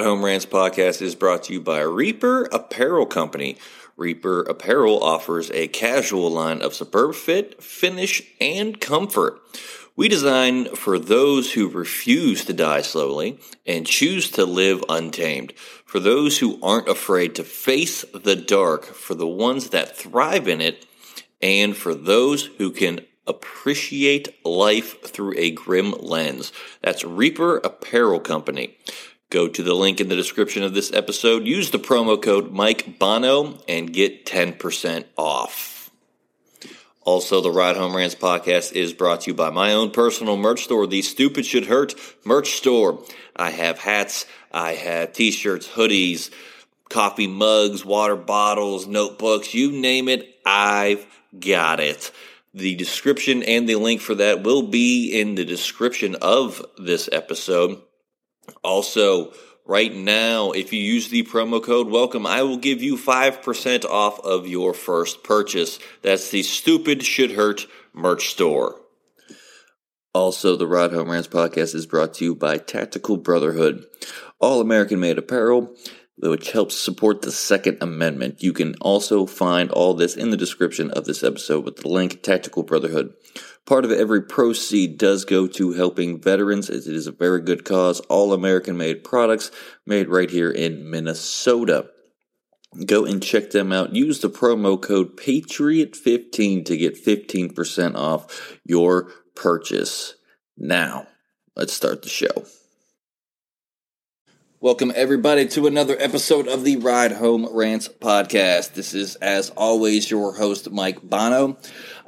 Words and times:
Ride 0.00 0.06
Home 0.06 0.24
Rants 0.24 0.46
podcast 0.46 1.02
is 1.02 1.14
brought 1.14 1.42
to 1.42 1.52
you 1.52 1.60
by 1.60 1.80
Reaper 1.80 2.44
Apparel 2.52 3.04
Company. 3.04 3.58
Reaper 3.98 4.40
Apparel 4.40 5.04
offers 5.04 5.50
a 5.50 5.68
casual 5.68 6.30
line 6.30 6.62
of 6.62 6.72
superb 6.72 7.14
fit, 7.14 7.62
finish, 7.62 8.22
and 8.40 8.80
comfort. 8.80 9.38
We 9.96 10.08
design 10.08 10.74
for 10.74 10.98
those 10.98 11.52
who 11.52 11.68
refuse 11.68 12.46
to 12.46 12.54
die 12.54 12.80
slowly 12.80 13.40
and 13.66 13.86
choose 13.86 14.30
to 14.30 14.46
live 14.46 14.82
untamed. 14.88 15.52
For 15.84 16.00
those 16.00 16.38
who 16.38 16.58
aren't 16.62 16.88
afraid 16.88 17.34
to 17.34 17.44
face 17.44 18.02
the 18.14 18.36
dark, 18.36 18.86
for 18.86 19.14
the 19.14 19.28
ones 19.28 19.68
that 19.68 19.98
thrive 19.98 20.48
in 20.48 20.62
it, 20.62 20.86
and 21.42 21.76
for 21.76 21.94
those 21.94 22.46
who 22.56 22.70
can 22.70 23.02
appreciate 23.26 24.44
life 24.46 25.02
through 25.02 25.34
a 25.36 25.50
grim 25.50 25.92
lens. 25.92 26.52
That's 26.82 27.04
Reaper 27.04 27.58
Apparel 27.58 28.20
Company. 28.20 28.76
Go 29.30 29.46
to 29.46 29.62
the 29.62 29.74
link 29.74 30.00
in 30.00 30.08
the 30.08 30.16
description 30.16 30.64
of 30.64 30.74
this 30.74 30.92
episode, 30.92 31.46
use 31.46 31.70
the 31.70 31.78
promo 31.78 32.20
code 32.20 32.50
Mike 32.50 32.98
Bono, 32.98 33.60
and 33.68 33.92
get 33.92 34.26
10% 34.26 35.04
off. 35.16 35.88
Also, 37.02 37.40
the 37.40 37.50
Ride 37.50 37.76
Home 37.76 37.94
Rants 37.94 38.16
podcast 38.16 38.72
is 38.72 38.92
brought 38.92 39.22
to 39.22 39.30
you 39.30 39.34
by 39.34 39.50
my 39.50 39.72
own 39.72 39.92
personal 39.92 40.36
merch 40.36 40.64
store, 40.64 40.86
the 40.86 41.02
Stupid 41.02 41.46
Should 41.46 41.66
Hurt 41.66 41.94
merch 42.24 42.54
store. 42.56 43.04
I 43.36 43.50
have 43.50 43.78
hats, 43.78 44.26
I 44.50 44.72
have 44.72 45.12
t 45.12 45.30
shirts, 45.30 45.68
hoodies, 45.68 46.30
coffee 46.88 47.28
mugs, 47.28 47.84
water 47.84 48.16
bottles, 48.16 48.88
notebooks, 48.88 49.54
you 49.54 49.70
name 49.70 50.08
it, 50.08 50.40
I've 50.44 51.06
got 51.38 51.78
it. 51.78 52.10
The 52.52 52.74
description 52.74 53.44
and 53.44 53.68
the 53.68 53.76
link 53.76 54.00
for 54.00 54.16
that 54.16 54.42
will 54.42 54.62
be 54.62 55.20
in 55.20 55.36
the 55.36 55.44
description 55.44 56.16
of 56.16 56.66
this 56.78 57.08
episode. 57.12 57.80
Also, 58.62 59.32
right 59.66 59.94
now, 59.94 60.52
if 60.52 60.72
you 60.72 60.80
use 60.80 61.08
the 61.08 61.22
promo 61.24 61.62
code 61.62 61.88
welcome, 61.88 62.26
I 62.26 62.42
will 62.42 62.56
give 62.56 62.82
you 62.82 62.96
5% 62.96 63.84
off 63.84 64.20
of 64.20 64.46
your 64.46 64.74
first 64.74 65.22
purchase. 65.24 65.78
That's 66.02 66.30
the 66.30 66.42
Stupid 66.42 67.04
Should 67.04 67.32
Hurt 67.32 67.66
merch 67.92 68.28
store. 68.28 68.80
Also, 70.12 70.56
the 70.56 70.66
Ride 70.66 70.92
Home 70.92 71.10
Rants 71.10 71.28
podcast 71.28 71.74
is 71.74 71.86
brought 71.86 72.14
to 72.14 72.24
you 72.24 72.34
by 72.34 72.58
Tactical 72.58 73.16
Brotherhood, 73.16 73.84
all 74.40 74.60
American 74.60 74.98
made 74.98 75.18
apparel 75.18 75.74
which 76.28 76.52
helps 76.52 76.76
support 76.76 77.22
the 77.22 77.32
Second 77.32 77.78
Amendment. 77.80 78.42
You 78.42 78.52
can 78.52 78.74
also 78.80 79.26
find 79.26 79.70
all 79.70 79.94
this 79.94 80.16
in 80.16 80.30
the 80.30 80.36
description 80.36 80.90
of 80.90 81.04
this 81.04 81.22
episode 81.22 81.64
with 81.64 81.76
the 81.76 81.88
link 81.88 82.22
Tactical 82.22 82.62
Brotherhood. 82.62 83.14
Part 83.66 83.84
of 83.84 83.92
every 83.92 84.22
proceed 84.22 84.98
does 84.98 85.24
go 85.24 85.46
to 85.46 85.72
helping 85.72 86.20
veterans 86.20 86.68
as 86.68 86.88
it 86.88 86.96
is 86.96 87.06
a 87.06 87.12
very 87.12 87.40
good 87.40 87.64
cause. 87.64 88.00
All 88.00 88.32
American 88.32 88.76
made 88.76 89.04
products 89.04 89.50
made 89.86 90.08
right 90.08 90.30
here 90.30 90.50
in 90.50 90.90
Minnesota. 90.90 91.88
Go 92.86 93.04
and 93.04 93.22
check 93.22 93.50
them 93.50 93.72
out. 93.72 93.94
Use 93.94 94.20
the 94.20 94.30
promo 94.30 94.80
code 94.80 95.16
Patriot15 95.16 96.64
to 96.64 96.76
get 96.76 97.04
15% 97.04 97.96
off 97.96 98.58
your 98.64 99.10
purchase. 99.34 100.14
Now, 100.56 101.06
let's 101.56 101.72
start 101.72 102.02
the 102.02 102.08
show. 102.08 102.44
Welcome, 104.62 104.92
everybody, 104.94 105.48
to 105.48 105.66
another 105.66 105.96
episode 105.98 106.46
of 106.46 106.64
the 106.64 106.76
Ride 106.76 107.12
Home 107.12 107.48
Rants 107.50 107.88
podcast. 107.88 108.74
This 108.74 108.92
is, 108.92 109.16
as 109.16 109.48
always, 109.56 110.10
your 110.10 110.34
host, 110.34 110.70
Mike 110.70 111.00
Bono. 111.02 111.56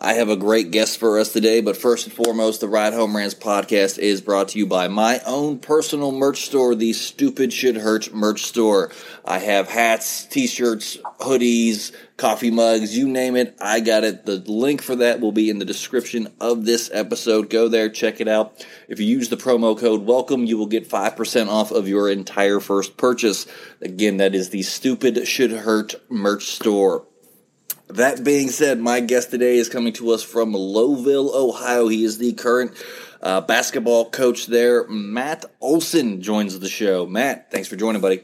I 0.05 0.15
have 0.15 0.29
a 0.29 0.37
great 0.37 0.73
guest 0.73 0.99
for 0.99 1.21
us 1.21 1.33
today, 1.33 1.61
but 1.61 1.77
first 1.77 2.09
and 2.09 2.13
foremost, 2.13 2.61
the 2.61 2.67
Ride 2.67 2.93
Home 2.93 3.17
Rants 3.17 3.37
podcast 3.37 4.01
is 4.01 4.21
brought 4.21 4.49
to 4.49 4.59
you 4.59 4.67
by 4.67 4.89
my 4.89 5.21
own 5.25 5.61
personal 5.61 6.11
merch 6.11 6.41
store, 6.41 6.75
the 6.75 6.93
Stupid 6.93 7.53
Should 7.53 7.77
Hurt 7.77 8.13
merch 8.13 8.43
store. 8.43 8.91
I 9.25 9.39
have 9.39 9.69
hats, 9.69 10.25
t 10.25 10.49
shirts, 10.49 10.97
hoodies, 11.21 11.93
coffee 12.17 12.51
mugs, 12.51 12.99
you 12.99 13.07
name 13.07 13.37
it, 13.37 13.57
I 13.61 13.79
got 13.79 14.03
it. 14.03 14.27
The 14.27 14.39
link 14.39 14.83
for 14.83 14.97
that 14.97 15.21
will 15.21 15.31
be 15.31 15.49
in 15.49 15.61
the 15.61 15.65
description 15.65 16.33
of 16.41 16.65
this 16.65 16.91
episode. 16.93 17.49
Go 17.49 17.69
there, 17.69 17.89
check 17.89 18.21
it 18.21 18.27
out. 18.27 18.67
If 18.89 18.99
you 18.99 19.07
use 19.07 19.29
the 19.29 19.37
promo 19.37 19.79
code 19.79 20.05
WELCOME, 20.05 20.49
you 20.49 20.59
will 20.59 20.67
get 20.67 20.91
5% 20.91 21.47
off 21.47 21.71
of 21.71 21.87
your 21.87 22.11
entire 22.11 22.59
first 22.59 22.97
purchase. 22.97 23.47
Again, 23.81 24.17
that 24.17 24.35
is 24.35 24.51
the 24.51 24.63
Stupid 24.63 25.29
Should 25.29 25.53
Hurt 25.53 25.95
merch 26.11 26.47
store. 26.47 27.05
That 27.93 28.25
being 28.25 28.49
said, 28.49 28.81
my 28.81 29.01
guest 29.01 29.31
today 29.31 29.59
is 29.59 29.69
coming 29.69 29.93
to 29.95 30.13
us 30.13 30.23
from 30.23 30.55
Lowellville, 30.55 31.35
Ohio. 31.35 31.89
He 31.89 32.05
is 32.05 32.17
the 32.17 32.33
current 32.33 32.73
uh, 33.21 33.43
basketball 33.43 34.09
coach 34.09 34.47
there. 34.47 34.89
Matt 34.89 35.45
Olson 35.61 36.23
joins 36.23 36.59
the 36.59 36.71
show. 36.71 37.05
Matt, 37.05 37.51
thanks 37.51 37.69
for 37.69 37.77
joining, 37.77 38.01
buddy. 38.01 38.23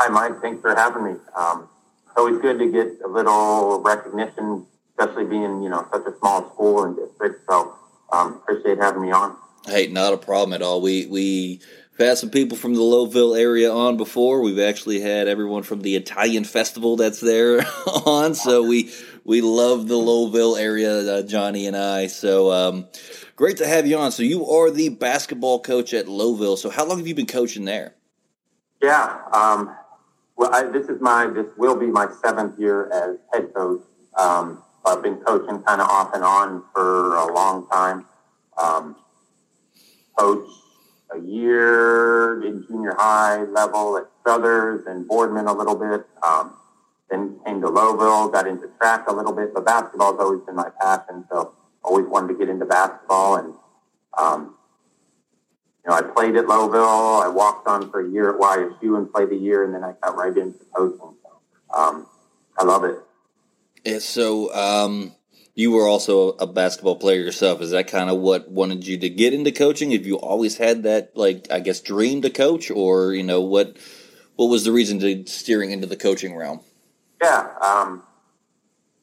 Hi, 0.00 0.08
Mike. 0.08 0.42
Thanks 0.42 0.60
for 0.60 0.74
having 0.74 1.04
me. 1.04 1.14
Um, 1.36 1.68
always 2.16 2.40
good 2.40 2.58
to 2.58 2.72
get 2.72 2.88
a 3.04 3.08
little 3.08 3.80
recognition, 3.82 4.66
especially 4.98 5.26
being 5.26 5.62
you 5.62 5.68
know 5.68 5.86
such 5.92 6.04
a 6.06 6.18
small 6.18 6.50
school 6.50 6.82
and 6.82 6.96
district. 6.96 7.42
So 7.48 7.76
um, 8.12 8.40
appreciate 8.42 8.78
having 8.78 9.02
me 9.02 9.12
on. 9.12 9.36
Hey, 9.66 9.86
not 9.86 10.12
a 10.12 10.16
problem 10.16 10.52
at 10.54 10.62
all. 10.62 10.80
We 10.80 11.06
we 11.06 11.60
had 11.96 12.18
some 12.18 12.30
people 12.30 12.56
from 12.56 12.74
the 12.74 12.80
Lowellville 12.80 13.38
area 13.38 13.72
on 13.72 13.96
before. 13.96 14.40
We've 14.40 14.58
actually 14.58 15.00
had 15.00 15.28
everyone 15.28 15.62
from 15.62 15.82
the 15.82 15.94
Italian 15.94 16.42
festival 16.42 16.96
that's 16.96 17.20
there 17.20 17.60
on. 18.06 18.34
So 18.34 18.64
we 18.64 18.92
we 19.24 19.40
love 19.40 19.86
the 19.86 19.94
Lowellville 19.94 20.58
area, 20.58 21.18
uh, 21.18 21.22
Johnny 21.22 21.66
and 21.66 21.76
I. 21.76 22.08
So 22.08 22.50
um, 22.50 22.88
great 23.36 23.58
to 23.58 23.66
have 23.66 23.86
you 23.86 23.98
on. 23.98 24.10
So 24.10 24.24
you 24.24 24.46
are 24.48 24.70
the 24.70 24.88
basketball 24.88 25.60
coach 25.60 25.94
at 25.94 26.06
Lowellville. 26.06 26.58
So 26.58 26.68
how 26.68 26.84
long 26.84 26.98
have 26.98 27.06
you 27.06 27.14
been 27.14 27.26
coaching 27.26 27.64
there? 27.64 27.94
Yeah, 28.82 29.16
um, 29.32 29.76
well, 30.36 30.52
I, 30.52 30.64
this 30.64 30.88
is 30.88 31.00
my 31.00 31.28
this 31.28 31.46
will 31.56 31.76
be 31.76 31.86
my 31.86 32.08
seventh 32.20 32.58
year 32.58 32.90
as 32.90 33.16
head 33.32 33.54
coach. 33.54 33.82
Um, 34.18 34.60
I've 34.84 35.04
been 35.04 35.18
coaching 35.18 35.62
kind 35.62 35.80
of 35.80 35.88
off 35.88 36.12
and 36.14 36.24
on 36.24 36.64
for 36.74 37.14
a 37.14 37.32
long 37.32 37.68
time. 37.68 38.06
Coach 40.18 40.48
a 41.14 41.18
year 41.20 42.42
in 42.42 42.64
junior 42.66 42.94
high 42.96 43.44
level 43.44 43.96
at 43.98 44.04
Struthers 44.20 44.86
and 44.86 45.06
Boardman 45.06 45.46
a 45.46 45.52
little 45.52 45.74
bit. 45.74 46.06
Um, 46.22 46.56
then 47.10 47.38
came 47.44 47.60
to 47.60 47.66
Lowellville, 47.66 48.32
got 48.32 48.46
into 48.46 48.68
track 48.78 49.06
a 49.08 49.12
little 49.12 49.32
bit, 49.32 49.52
but 49.52 49.66
basketball's 49.66 50.18
always 50.18 50.40
been 50.42 50.56
my 50.56 50.70
passion. 50.80 51.24
So 51.30 51.54
always 51.84 52.06
wanted 52.06 52.28
to 52.28 52.34
get 52.34 52.48
into 52.48 52.64
basketball 52.64 53.36
and, 53.36 53.54
um, 54.16 54.54
you 55.84 55.90
know, 55.90 55.96
I 55.96 56.02
played 56.02 56.36
at 56.36 56.46
Lowellville. 56.46 57.24
I 57.24 57.28
walked 57.28 57.66
on 57.66 57.90
for 57.90 58.06
a 58.06 58.08
year 58.08 58.30
at 58.30 58.40
YSU 58.40 58.96
and 58.96 59.12
played 59.12 59.30
a 59.32 59.36
year, 59.36 59.64
and 59.64 59.74
then 59.74 59.82
I 59.82 59.94
got 60.00 60.16
right 60.16 60.36
into 60.36 60.64
coaching. 60.76 61.16
Um, 61.74 62.06
I 62.56 62.64
love 62.64 62.84
it. 62.84 62.98
Yeah, 63.84 63.98
so 63.98 64.54
um, 64.54 65.12
you 65.54 65.70
were 65.70 65.86
also 65.86 66.30
a 66.30 66.46
basketball 66.46 66.96
player 66.96 67.20
yourself. 67.20 67.60
Is 67.60 67.70
that 67.70 67.88
kind 67.88 68.08
of 68.08 68.18
what 68.18 68.50
wanted 68.50 68.86
you 68.86 68.98
to 68.98 69.08
get 69.08 69.34
into 69.34 69.52
coaching? 69.52 69.90
Have 69.90 70.06
you 70.06 70.18
always 70.18 70.56
had 70.56 70.82
that, 70.84 71.16
like, 71.16 71.46
I 71.50 71.60
guess, 71.60 71.80
dream 71.80 72.22
to 72.22 72.30
coach, 72.30 72.70
or 72.70 73.12
you 73.14 73.22
know, 73.22 73.40
what 73.40 73.76
what 74.36 74.46
was 74.46 74.64
the 74.64 74.72
reason 74.72 74.98
to 75.00 75.26
steering 75.26 75.70
into 75.70 75.86
the 75.86 75.96
coaching 75.96 76.34
realm? 76.34 76.60
Yeah, 77.22 77.48
um, 77.60 78.02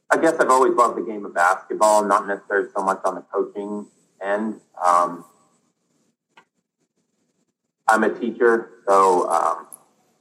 I 0.10 0.18
guess 0.18 0.34
I've 0.40 0.50
always 0.50 0.74
loved 0.74 0.98
the 0.98 1.06
game 1.06 1.26
of 1.26 1.34
basketball, 1.34 2.04
not 2.04 2.28
necessarily 2.28 2.70
so 2.76 2.84
much 2.84 3.00
on 3.06 3.16
the 3.16 3.22
coaching 3.22 3.86
end. 4.22 4.60
Um, 4.84 5.24
I'm 7.88 8.04
a 8.04 8.20
teacher, 8.20 8.72
so 8.88 9.30
um, 9.30 9.68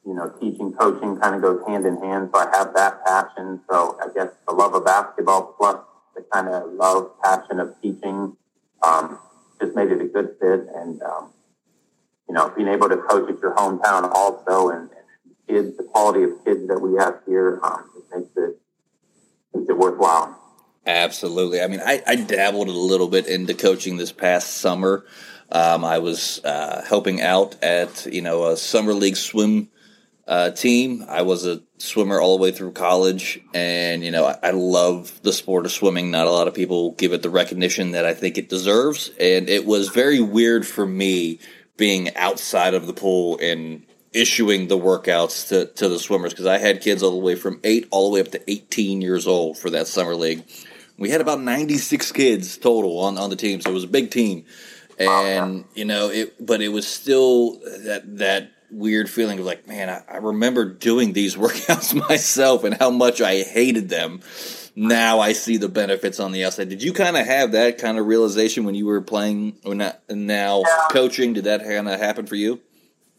you 0.06 0.14
know, 0.14 0.31
teaching, 0.40 0.72
coaching 0.74 1.16
kind 1.16 1.34
of 1.34 1.42
goes 1.42 1.66
hand 1.66 1.86
in 1.86 1.96
hand. 2.02 2.31
So 2.34 2.40
I 2.40 2.56
have 2.56 2.74
that 2.74 3.04
passion. 3.04 3.60
So 3.69 3.98
I 4.00 4.08
guess 4.14 4.28
the 4.46 4.54
love 4.54 4.74
of 4.74 4.84
basketball 4.84 5.54
plus 5.58 5.78
the 6.19 6.25
kind 6.32 6.49
of 6.49 6.73
love, 6.73 7.11
passion 7.23 7.61
of 7.61 7.81
teaching 7.81 8.37
um, 8.82 9.19
just 9.61 9.75
made 9.75 9.91
it 9.91 10.00
a 10.00 10.06
good 10.06 10.37
fit. 10.41 10.67
And 10.75 11.00
um, 11.03 11.32
you 12.29 12.35
know, 12.35 12.53
being 12.56 12.69
able 12.69 12.88
to 12.88 12.97
coach 12.97 13.31
at 13.31 13.41
your 13.41 13.55
hometown 13.55 14.11
also, 14.12 14.70
and, 14.70 14.91
and 14.91 15.37
kids, 15.49 15.76
the 15.76 15.85
quality 15.85 16.25
of 16.25 16.44
kids 16.44 16.67
that 16.69 16.81
we 16.81 16.99
have 16.99 17.20
here, 17.26 17.61
um, 17.62 17.91
just 17.94 18.11
makes 18.15 18.37
it 18.37 18.59
makes 19.55 19.69
it 19.69 19.79
worthwhile. 19.79 20.35
Absolutely. 20.87 21.61
I 21.61 21.67
mean, 21.67 21.81
I, 21.85 22.03
I 22.06 22.17
dabbled 22.17 22.69
a 22.69 22.73
little 22.73 23.09
bit 23.09 23.26
into 23.26 23.53
coaching 23.53 23.99
this 23.99 24.12
past 24.12 24.59
summer. 24.59 25.05
Um, 25.53 25.85
I 25.85 25.99
was 25.99 26.43
uh, 26.44 26.82
helping 26.88 27.20
out 27.20 27.62
at 27.62 28.06
you 28.06 28.23
know 28.23 28.47
a 28.47 28.56
summer 28.56 28.93
league 28.93 29.17
swim 29.17 29.69
uh, 30.28 30.50
team. 30.50 31.04
I 31.08 31.22
was 31.22 31.46
a 31.46 31.62
swimmer 31.78 32.20
all 32.20 32.36
the 32.36 32.42
way 32.42 32.52
through 32.52 32.72
college, 32.72 33.40
and 33.54 34.04
you 34.04 34.10
know 34.10 34.26
I, 34.26 34.38
I, 34.42 34.50
love 34.50 35.19
the 35.22 35.32
sport 35.32 35.64
of 35.64 35.72
swimming. 35.72 36.10
Not 36.10 36.26
a 36.26 36.30
lot 36.30 36.46
of 36.46 36.54
people 36.54 36.92
give 36.92 37.14
it 37.14 37.22
the 37.22 37.30
recognition 37.30 37.92
that 37.92 38.04
I 38.04 38.12
think 38.12 38.36
it 38.36 38.50
deserves, 38.50 39.10
and 39.19 39.48
it 39.48 39.64
was 39.64 39.88
very 39.88 40.20
weird 40.20 40.66
for 40.66 40.84
me 40.84 41.40
being 41.78 42.14
outside 42.14 42.75
of 42.75 42.86
the 42.86 42.92
pool 42.92 43.38
and 43.40 43.86
issuing 44.12 44.69
the 44.69 44.78
workouts 44.78 45.48
to, 45.48 45.66
to 45.66 45.88
the 45.88 45.98
swimmers 45.98 46.32
because 46.32 46.46
I 46.46 46.58
had 46.58 46.82
kids 46.82 47.02
all 47.02 47.12
the 47.12 47.24
way 47.24 47.34
from 47.34 47.60
eight 47.64 47.88
all 47.90 48.10
the 48.10 48.14
way 48.14 48.20
up 48.20 48.32
to 48.32 48.50
eighteen 48.50 49.00
years 49.00 49.26
old 49.26 49.56
for 49.56 49.70
that 49.70 49.86
summer 49.86 50.14
league. 50.14 50.44
We 50.98 51.08
had 51.08 51.22
about 51.22 51.40
ninety 51.40 51.78
six 51.78 52.12
kids 52.12 52.58
total 52.58 52.98
on 52.98 53.16
on 53.16 53.31
the 53.31 53.36
team, 53.36 53.62
so 53.62 53.70
it 53.70 53.74
was 53.74 53.84
a 53.84 53.88
big 53.88 54.10
team 54.10 54.44
and 54.98 55.64
you 55.74 55.84
know 55.84 56.10
it 56.10 56.44
but 56.44 56.60
it 56.60 56.69
was 56.69 56.84
still 56.86 57.52
that 57.84 58.02
that 58.19 58.50
weird 58.70 59.09
feeling 59.09 59.38
of 59.38 59.44
like, 59.44 59.67
man, 59.67 59.88
I, 59.88 60.03
I 60.09 60.17
remember 60.19 60.65
doing 60.65 61.12
these 61.12 61.37
workouts 61.44 61.94
myself 62.09 62.65
and 62.65 62.75
how 62.75 62.91
much 62.91 63.20
I 63.20 63.43
hated 63.43 63.88
them. 63.88 64.20
Now 64.76 65.19
I 65.19 65.32
see 65.32 65.56
the 65.56 65.69
benefits 65.69 66.20
on 66.20 66.31
the 66.31 66.44
outside. 66.44 66.69
Did 66.69 66.82
you 66.82 66.93
kind 66.93 67.17
of 67.17 67.26
have 67.26 67.53
that 67.53 67.79
kind 67.79 67.99
of 67.99 68.06
realization 68.06 68.65
when 68.65 68.76
you 68.76 68.87
were 68.87 69.00
playing 69.00 69.56
or 69.65 69.75
not, 69.75 70.00
now 70.09 70.62
yeah. 70.65 70.87
coaching? 70.93 71.32
Did 71.32 71.44
that 71.44 71.65
kind 71.65 71.88
of 71.88 71.99
happen 71.99 72.26
for 72.26 72.37
you? 72.37 72.61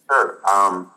Sure. 0.09 0.39
Um, 0.49 0.89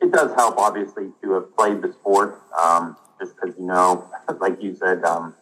it 0.00 0.10
does 0.10 0.34
help, 0.34 0.56
obviously, 0.56 1.12
to 1.22 1.32
have 1.32 1.54
played 1.56 1.82
the 1.82 1.92
sport. 1.92 2.40
Um, 2.58 2.96
just 3.20 3.36
because 3.36 3.56
you 3.58 3.66
know, 3.66 4.08
like 4.40 4.62
you 4.62 4.74
said, 4.74 5.04
um, 5.04 5.34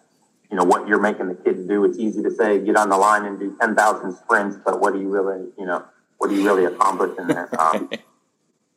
you 0.51 0.57
know 0.57 0.65
what 0.65 0.87
you're 0.87 1.01
making 1.01 1.29
the 1.29 1.35
kids 1.35 1.67
do. 1.67 1.85
It's 1.85 1.99
easy 1.99 2.23
to 2.23 2.31
say 2.31 2.59
get 2.59 2.77
on 2.77 2.89
the 2.89 2.97
line 2.97 3.25
and 3.25 3.39
do 3.39 3.57
ten 3.61 3.75
thousand 3.75 4.15
sprints, 4.15 4.57
but 4.65 4.81
what 4.81 4.93
do 4.93 5.01
you 5.01 5.09
really, 5.09 5.49
you 5.59 5.67
know, 5.67 5.85
what 6.19 6.29
do 6.29 6.37
you 6.37 6.45
really 6.45 6.65
accomplish 6.65 7.17
in 7.19 7.29
there? 7.29 7.49
Um, 7.61 7.91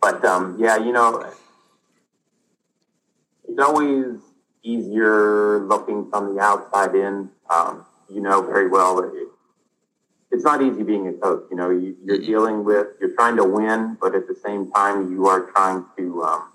but 0.05 0.23
um, 0.23 0.55
yeah, 0.59 0.77
you 0.77 0.91
know, 0.91 1.25
it's 3.49 3.59
always 3.59 4.19
easier 4.61 5.65
looking 5.65 6.11
from 6.11 6.35
the 6.35 6.41
outside 6.41 6.93
in. 6.93 7.31
Um, 7.49 7.87
you 8.07 8.21
know 8.21 8.43
very 8.43 8.67
well 8.67 8.97
that 8.97 9.11
it, 9.15 9.27
it's 10.31 10.43
not 10.43 10.61
easy 10.61 10.83
being 10.83 11.07
a 11.07 11.13
coach. 11.13 11.45
You 11.49 11.57
know, 11.57 11.71
you, 11.71 11.95
are 12.07 12.17
dealing 12.19 12.63
with, 12.63 12.87
you're 12.99 13.15
trying 13.15 13.35
to 13.37 13.43
win, 13.43 13.97
but 13.99 14.13
at 14.13 14.27
the 14.27 14.35
same 14.35 14.71
time, 14.71 15.11
you 15.11 15.25
are 15.25 15.49
trying 15.51 15.85
to 15.97 16.23
um, 16.23 16.51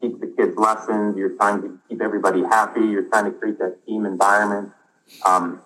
teach 0.00 0.18
the 0.18 0.28
kids 0.28 0.56
lessons. 0.56 1.14
You're 1.18 1.36
trying 1.36 1.60
to 1.60 1.78
keep 1.90 2.00
everybody 2.00 2.40
happy. 2.40 2.80
You're 2.80 3.08
trying 3.10 3.26
to 3.26 3.32
create 3.32 3.58
that 3.58 3.84
team 3.86 4.06
environment. 4.06 4.72
Um, 5.26 5.60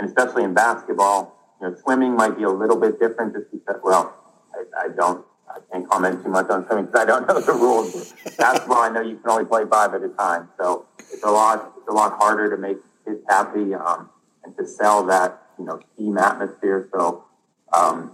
and 0.00 0.08
especially 0.08 0.42
in 0.42 0.52
basketball, 0.52 1.56
you 1.60 1.68
know, 1.68 1.76
swimming 1.76 2.16
might 2.16 2.36
be 2.36 2.42
a 2.42 2.50
little 2.50 2.80
bit 2.80 2.98
different 2.98 3.34
just 3.34 3.52
because, 3.52 3.80
well, 3.84 4.16
I, 4.52 4.86
I 4.86 4.88
don't, 4.88 5.24
I 5.48 5.58
can't 5.70 5.88
comment 5.88 6.22
too 6.22 6.30
much 6.30 6.48
on 6.50 6.66
swimming 6.66 6.86
because 6.86 7.02
I 7.02 7.04
don't 7.04 7.28
know 7.28 7.40
the 7.40 7.52
rules. 7.52 8.12
basketball, 8.36 8.78
I 8.78 8.88
know 8.88 9.00
you 9.00 9.16
can 9.16 9.30
only 9.30 9.44
play 9.44 9.64
five 9.70 9.94
at 9.94 10.02
a 10.02 10.08
time. 10.08 10.48
So 10.58 10.86
it's 10.98 11.22
a 11.22 11.30
lot, 11.30 11.72
it's 11.78 11.88
a 11.88 11.92
lot 11.92 12.18
harder 12.18 12.50
to 12.50 12.56
make 12.56 12.78
kids 13.04 13.20
happy, 13.28 13.74
um, 13.74 14.10
and 14.44 14.56
to 14.56 14.66
sell 14.66 15.04
that, 15.06 15.42
you 15.58 15.64
know, 15.64 15.80
team 15.96 16.18
atmosphere. 16.18 16.88
So, 16.92 17.24
um, 17.72 18.12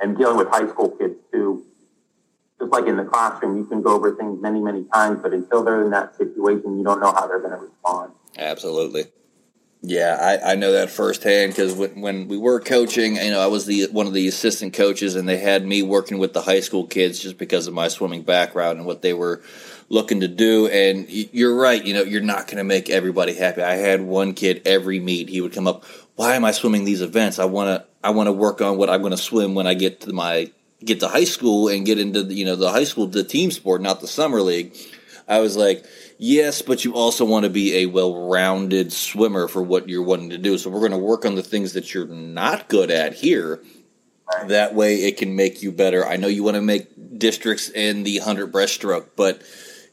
and 0.00 0.16
dealing 0.16 0.36
with 0.36 0.48
high 0.48 0.68
school 0.68 0.90
kids 0.90 1.16
too, 1.32 1.64
just 2.58 2.72
like 2.72 2.86
in 2.86 2.96
the 2.96 3.04
classroom, 3.04 3.56
you 3.56 3.64
can 3.64 3.82
go 3.82 3.94
over 3.94 4.14
things 4.14 4.40
many, 4.40 4.60
many 4.60 4.84
times, 4.84 5.20
but 5.22 5.32
until 5.32 5.64
they're 5.64 5.84
in 5.84 5.90
that 5.90 6.16
situation, 6.16 6.78
you 6.78 6.84
don't 6.84 7.00
know 7.00 7.12
how 7.12 7.26
they're 7.26 7.40
going 7.40 7.52
to 7.52 7.58
respond. 7.58 8.12
Absolutely. 8.38 9.04
Yeah, 9.86 10.16
I, 10.18 10.52
I 10.52 10.54
know 10.54 10.72
that 10.72 10.88
firsthand 10.88 11.52
because 11.52 11.74
when, 11.74 12.00
when 12.00 12.26
we 12.26 12.38
were 12.38 12.58
coaching, 12.58 13.16
you 13.16 13.30
know, 13.30 13.40
I 13.40 13.48
was 13.48 13.66
the 13.66 13.86
one 13.92 14.06
of 14.06 14.14
the 14.14 14.26
assistant 14.28 14.72
coaches, 14.72 15.14
and 15.14 15.28
they 15.28 15.36
had 15.36 15.66
me 15.66 15.82
working 15.82 16.16
with 16.16 16.32
the 16.32 16.40
high 16.40 16.60
school 16.60 16.86
kids 16.86 17.18
just 17.18 17.36
because 17.36 17.66
of 17.66 17.74
my 17.74 17.88
swimming 17.88 18.22
background 18.22 18.78
and 18.78 18.86
what 18.86 19.02
they 19.02 19.12
were 19.12 19.42
looking 19.90 20.20
to 20.20 20.28
do. 20.28 20.68
And 20.68 21.06
you're 21.10 21.54
right, 21.54 21.84
you 21.84 21.92
know, 21.92 22.02
you're 22.02 22.22
not 22.22 22.46
going 22.46 22.56
to 22.56 22.64
make 22.64 22.88
everybody 22.88 23.34
happy. 23.34 23.60
I 23.60 23.74
had 23.74 24.00
one 24.00 24.32
kid 24.32 24.62
every 24.64 25.00
meet, 25.00 25.28
he 25.28 25.42
would 25.42 25.52
come 25.52 25.66
up, 25.66 25.84
"Why 26.16 26.34
am 26.34 26.46
I 26.46 26.52
swimming 26.52 26.84
these 26.84 27.02
events? 27.02 27.38
I 27.38 27.44
want 27.44 27.68
to 27.68 27.86
I 28.02 28.08
want 28.08 28.28
to 28.28 28.32
work 28.32 28.62
on 28.62 28.78
what 28.78 28.88
I'm 28.88 29.02
going 29.02 29.10
to 29.10 29.18
swim 29.18 29.54
when 29.54 29.66
I 29.66 29.74
get 29.74 30.00
to 30.02 30.14
my 30.14 30.50
get 30.82 31.00
to 31.00 31.08
high 31.08 31.24
school 31.24 31.68
and 31.68 31.84
get 31.84 31.98
into 31.98 32.22
the, 32.22 32.32
you 32.32 32.46
know 32.46 32.56
the 32.56 32.70
high 32.70 32.84
school 32.84 33.06
the 33.06 33.22
team 33.22 33.50
sport, 33.50 33.82
not 33.82 34.00
the 34.00 34.08
summer 34.08 34.40
league. 34.40 34.74
I 35.28 35.40
was 35.40 35.56
like, 35.58 35.84
yes, 36.18 36.62
but 36.62 36.84
you 36.84 36.94
also 36.94 37.24
want 37.24 37.44
to 37.44 37.50
be 37.50 37.78
a 37.78 37.86
well-rounded 37.86 38.92
swimmer 38.92 39.48
for 39.48 39.62
what 39.62 39.88
you're 39.88 40.02
wanting 40.02 40.30
to 40.30 40.38
do. 40.38 40.58
So 40.58 40.70
we're 40.70 40.80
going 40.80 40.92
to 40.92 40.98
work 40.98 41.24
on 41.24 41.34
the 41.34 41.42
things 41.42 41.72
that 41.74 41.94
you're 41.94 42.06
not 42.06 42.68
good 42.68 42.90
at 42.90 43.14
here. 43.14 43.62
That 44.46 44.74
way, 44.74 45.04
it 45.04 45.18
can 45.18 45.36
make 45.36 45.62
you 45.62 45.70
better. 45.70 46.06
I 46.06 46.16
know 46.16 46.28
you 46.28 46.42
want 46.42 46.56
to 46.56 46.62
make 46.62 47.18
districts 47.18 47.68
in 47.68 48.02
the 48.02 48.18
hundred 48.18 48.52
breaststroke, 48.52 49.10
but 49.16 49.42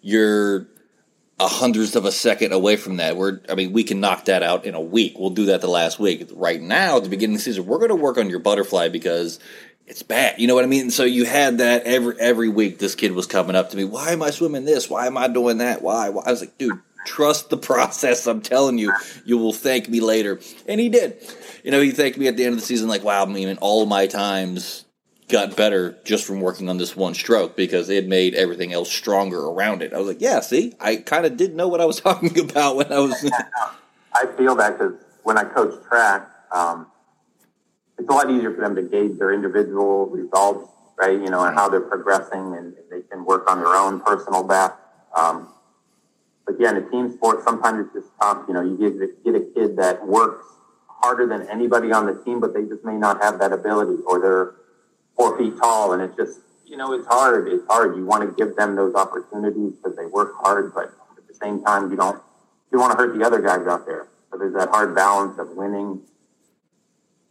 you're 0.01 0.67
a 1.39 1.47
hundredth 1.47 1.95
of 1.95 2.05
a 2.05 2.11
second 2.11 2.53
away 2.53 2.75
from 2.75 2.97
that. 2.97 3.17
We're, 3.17 3.41
I 3.49 3.55
mean, 3.55 3.73
we 3.73 3.83
can 3.83 3.99
knock 3.99 4.25
that 4.25 4.43
out 4.43 4.65
in 4.65 4.75
a 4.75 4.81
week. 4.81 5.17
We'll 5.17 5.31
do 5.31 5.45
that 5.45 5.61
the 5.61 5.67
last 5.67 5.99
week. 5.99 6.29
Right 6.33 6.61
now, 6.61 6.97
at 6.97 7.03
the 7.03 7.09
beginning 7.09 7.35
of 7.35 7.39
the 7.39 7.45
season, 7.45 7.65
we're 7.65 7.79
going 7.79 7.89
to 7.89 7.95
work 7.95 8.17
on 8.17 8.29
your 8.29 8.39
butterfly 8.39 8.89
because 8.89 9.39
it's 9.87 10.03
bad. 10.03 10.39
You 10.39 10.47
know 10.47 10.55
what 10.55 10.63
I 10.63 10.67
mean? 10.67 10.89
So 10.89 11.03
you 11.03 11.25
had 11.25 11.57
that 11.57 11.83
every 11.83 12.15
every 12.19 12.49
week. 12.49 12.79
This 12.79 12.95
kid 12.95 13.11
was 13.11 13.27
coming 13.27 13.55
up 13.55 13.71
to 13.71 13.77
me. 13.77 13.83
Why 13.83 14.11
am 14.11 14.23
I 14.23 14.31
swimming 14.31 14.65
this? 14.65 14.89
Why 14.89 15.07
am 15.07 15.17
I 15.17 15.27
doing 15.27 15.57
that? 15.57 15.81
Why? 15.81 16.09
Why? 16.09 16.23
I 16.25 16.31
was 16.31 16.41
like, 16.41 16.57
dude, 16.57 16.79
trust 17.05 17.49
the 17.49 17.57
process. 17.71 18.27
I'm 18.27 18.41
telling 18.41 18.77
you, 18.77 18.93
you 19.25 19.37
will 19.37 19.53
thank 19.53 19.89
me 19.89 19.99
later. 19.99 20.39
And 20.67 20.79
he 20.79 20.89
did. 20.89 21.17
You 21.63 21.71
know, 21.71 21.81
he 21.81 21.91
thanked 21.91 22.17
me 22.17 22.27
at 22.27 22.37
the 22.37 22.45
end 22.45 22.53
of 22.53 22.59
the 22.59 22.65
season. 22.65 22.87
Like, 22.87 23.03
wow, 23.03 23.23
I 23.23 23.25
mean, 23.25 23.57
all 23.57 23.85
my 23.85 24.07
times 24.07 24.85
got 25.27 25.55
better 25.55 25.97
just 26.03 26.25
from 26.25 26.41
working 26.41 26.69
on 26.69 26.77
this 26.77 26.95
one 26.95 27.13
stroke 27.13 27.55
because 27.55 27.89
it 27.89 28.07
made 28.07 28.35
everything 28.35 28.73
else 28.73 28.91
stronger 28.91 29.39
around 29.39 29.81
it. 29.81 29.93
I 29.93 29.97
was 29.97 30.07
like, 30.07 30.21
yeah, 30.21 30.41
see, 30.41 30.73
I 30.79 30.97
kind 30.97 31.25
of 31.25 31.37
didn't 31.37 31.55
know 31.55 31.67
what 31.67 31.81
I 31.81 31.85
was 31.85 31.99
talking 32.01 32.39
about 32.39 32.75
when 32.75 32.91
I 32.91 32.99
was. 32.99 33.31
I 34.13 34.25
feel 34.37 34.55
that 34.55 34.77
because 34.77 34.93
when 35.23 35.37
I 35.37 35.43
coach 35.43 35.81
track. 35.87 36.29
Um, 36.51 36.90
it's 38.01 38.09
a 38.09 38.13
lot 38.13 38.31
easier 38.31 38.53
for 38.53 38.61
them 38.61 38.75
to 38.75 38.81
gauge 38.81 39.19
their 39.19 39.31
individual 39.31 40.07
results, 40.07 40.67
right? 40.97 41.13
You 41.13 41.29
know, 41.29 41.45
and 41.45 41.55
how 41.55 41.69
they're 41.69 41.81
progressing, 41.81 42.55
and 42.57 42.73
they 42.89 43.01
can 43.01 43.25
work 43.25 43.49
on 43.49 43.59
their 43.59 43.75
own 43.75 44.01
personal 44.01 44.43
best. 44.43 44.73
Um, 45.15 45.47
but 46.45 46.55
yeah, 46.59 46.71
in 46.71 46.77
a 46.77 46.89
team 46.89 47.11
sport, 47.13 47.43
sometimes 47.43 47.85
it's 47.85 47.93
just 47.93 48.07
tough. 48.19 48.45
You 48.47 48.55
know, 48.55 48.61
you 48.61 48.75
get 48.75 49.23
get 49.23 49.35
a 49.35 49.45
kid 49.53 49.77
that 49.77 50.05
works 50.05 50.47
harder 50.87 51.27
than 51.27 51.47
anybody 51.47 51.91
on 51.91 52.07
the 52.07 52.15
team, 52.23 52.39
but 52.39 52.55
they 52.55 52.63
just 52.63 52.83
may 52.83 52.95
not 52.95 53.21
have 53.21 53.37
that 53.39 53.53
ability, 53.53 54.01
or 54.07 54.19
they're 54.19 54.55
four 55.15 55.37
feet 55.37 55.55
tall, 55.57 55.93
and 55.93 56.01
it's 56.01 56.15
just 56.15 56.39
you 56.65 56.77
know, 56.77 56.93
it's 56.93 57.05
hard. 57.05 57.47
It's 57.49 57.67
hard. 57.67 57.95
You 57.95 58.05
want 58.05 58.27
to 58.27 58.45
give 58.45 58.55
them 58.55 58.75
those 58.75 58.95
opportunities 58.95 59.73
because 59.75 59.95
they 59.95 60.05
work 60.05 60.33
hard, 60.39 60.73
but 60.73 60.85
at 61.17 61.27
the 61.27 61.35
same 61.35 61.61
time, 61.63 61.91
you 61.91 61.97
don't 61.97 62.19
you 62.71 62.79
want 62.79 62.93
to 62.93 62.97
hurt 62.97 63.15
the 63.15 63.23
other 63.23 63.41
guys 63.41 63.67
out 63.67 63.85
there. 63.85 64.07
So 64.31 64.39
there's 64.39 64.55
that 64.55 64.69
hard 64.69 64.95
balance 64.95 65.37
of 65.37 65.49
winning 65.49 66.01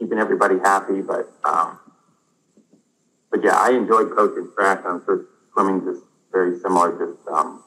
keeping 0.01 0.19
everybody 0.19 0.59
happy. 0.59 1.03
But 1.03 1.31
um, 1.45 1.79
but 3.31 3.45
yeah, 3.45 3.57
I 3.57 3.71
enjoyed 3.71 4.11
coaching 4.17 4.51
track. 4.57 4.83
I'm 4.85 5.05
sure 5.05 5.27
swimming 5.53 5.85
just 5.85 6.03
very 6.33 6.59
similar. 6.59 6.91
Just 6.93 7.29
um, 7.29 7.63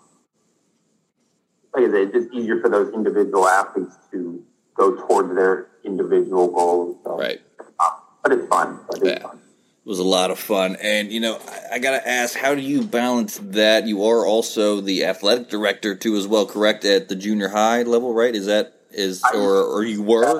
like 1.74 1.86
I 1.86 1.92
said, 1.92 1.96
it's 1.96 2.14
just 2.14 2.34
easier 2.34 2.60
for 2.60 2.70
those 2.70 2.94
individual 2.94 3.48
athletes 3.48 3.96
to 4.12 4.44
go 4.76 4.96
towards 5.08 5.34
their 5.36 5.68
individual 5.86 6.48
goals. 6.50 6.98
So, 7.06 7.18
right. 7.18 7.40
Uh, 7.80 7.92
but 8.24 8.32
it's 8.34 8.48
fun. 8.48 8.80
But 8.88 8.98
it's 8.98 9.08
yeah. 9.08 9.20
fun. 9.20 9.38
It 9.38 9.90
was 9.90 10.00
a 10.00 10.04
lot 10.04 10.32
of 10.32 10.40
fun. 10.40 10.78
And, 10.82 11.12
you 11.12 11.20
know, 11.20 11.42
I, 11.46 11.76
I 11.76 11.80
got 11.80 11.92
to 11.92 12.08
ask, 12.08 12.38
how 12.38 12.56
do 12.56 12.62
you 12.62 12.84
balance 12.84 13.38
that? 13.44 13.86
You 13.86 14.06
are 14.06 14.26
also 14.26 14.80
the 14.80 15.04
athletic 15.04 15.50
director, 15.50 15.94
too, 15.94 16.16
as 16.16 16.26
well, 16.26 16.46
correct? 16.46 16.86
At 16.86 17.10
the 17.10 17.18
junior 17.18 17.50
high 17.50 17.84
level, 17.84 18.14
right? 18.14 18.34
Is 18.34 18.46
that, 18.46 18.80
is, 18.92 19.22
I, 19.26 19.36
or, 19.36 19.62
or 19.62 19.84
you 19.84 20.02
were? 20.02 20.40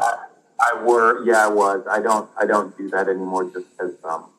I 0.64 0.84
were, 0.84 1.26
yeah, 1.26 1.46
I 1.46 1.50
was. 1.50 1.86
I 1.90 2.00
don't, 2.00 2.30
I 2.40 2.46
don't 2.46 2.78
do 2.78 2.90
that 2.90 3.10
anymore 3.10 3.50
just 3.52 3.66
because 3.72 3.94
um, 4.04 4.30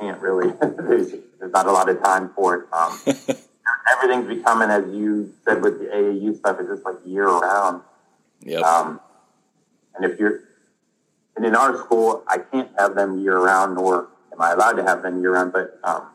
I 0.00 0.04
can't 0.04 0.20
really. 0.20 0.52
there's, 0.60 1.12
there's 1.38 1.52
not 1.52 1.66
a 1.66 1.72
lot 1.72 1.88
of 1.88 2.02
time 2.02 2.30
for 2.34 2.56
it. 2.56 2.72
Um, 2.72 2.98
everything's 3.92 4.26
becoming, 4.26 4.70
as 4.70 4.84
you 4.92 5.32
said, 5.44 5.62
with 5.62 5.78
the 5.78 5.86
AAU 5.86 6.36
stuff, 6.38 6.56
it's 6.60 6.68
just 6.68 6.84
like 6.84 6.96
year 7.04 7.28
round. 7.28 7.82
Yeah. 8.40 8.60
Um, 8.60 9.00
and 9.94 10.10
if 10.10 10.18
you're, 10.18 10.40
and 11.36 11.46
in 11.46 11.54
our 11.54 11.76
school, 11.78 12.24
I 12.26 12.38
can't 12.38 12.70
have 12.78 12.94
them 12.94 13.20
year 13.20 13.38
round, 13.38 13.76
nor 13.76 14.08
am 14.32 14.40
I 14.40 14.52
allowed 14.52 14.72
to 14.72 14.82
have 14.82 15.02
them 15.02 15.20
year 15.20 15.32
round. 15.32 15.52
But 15.52 15.78
um, 15.84 16.08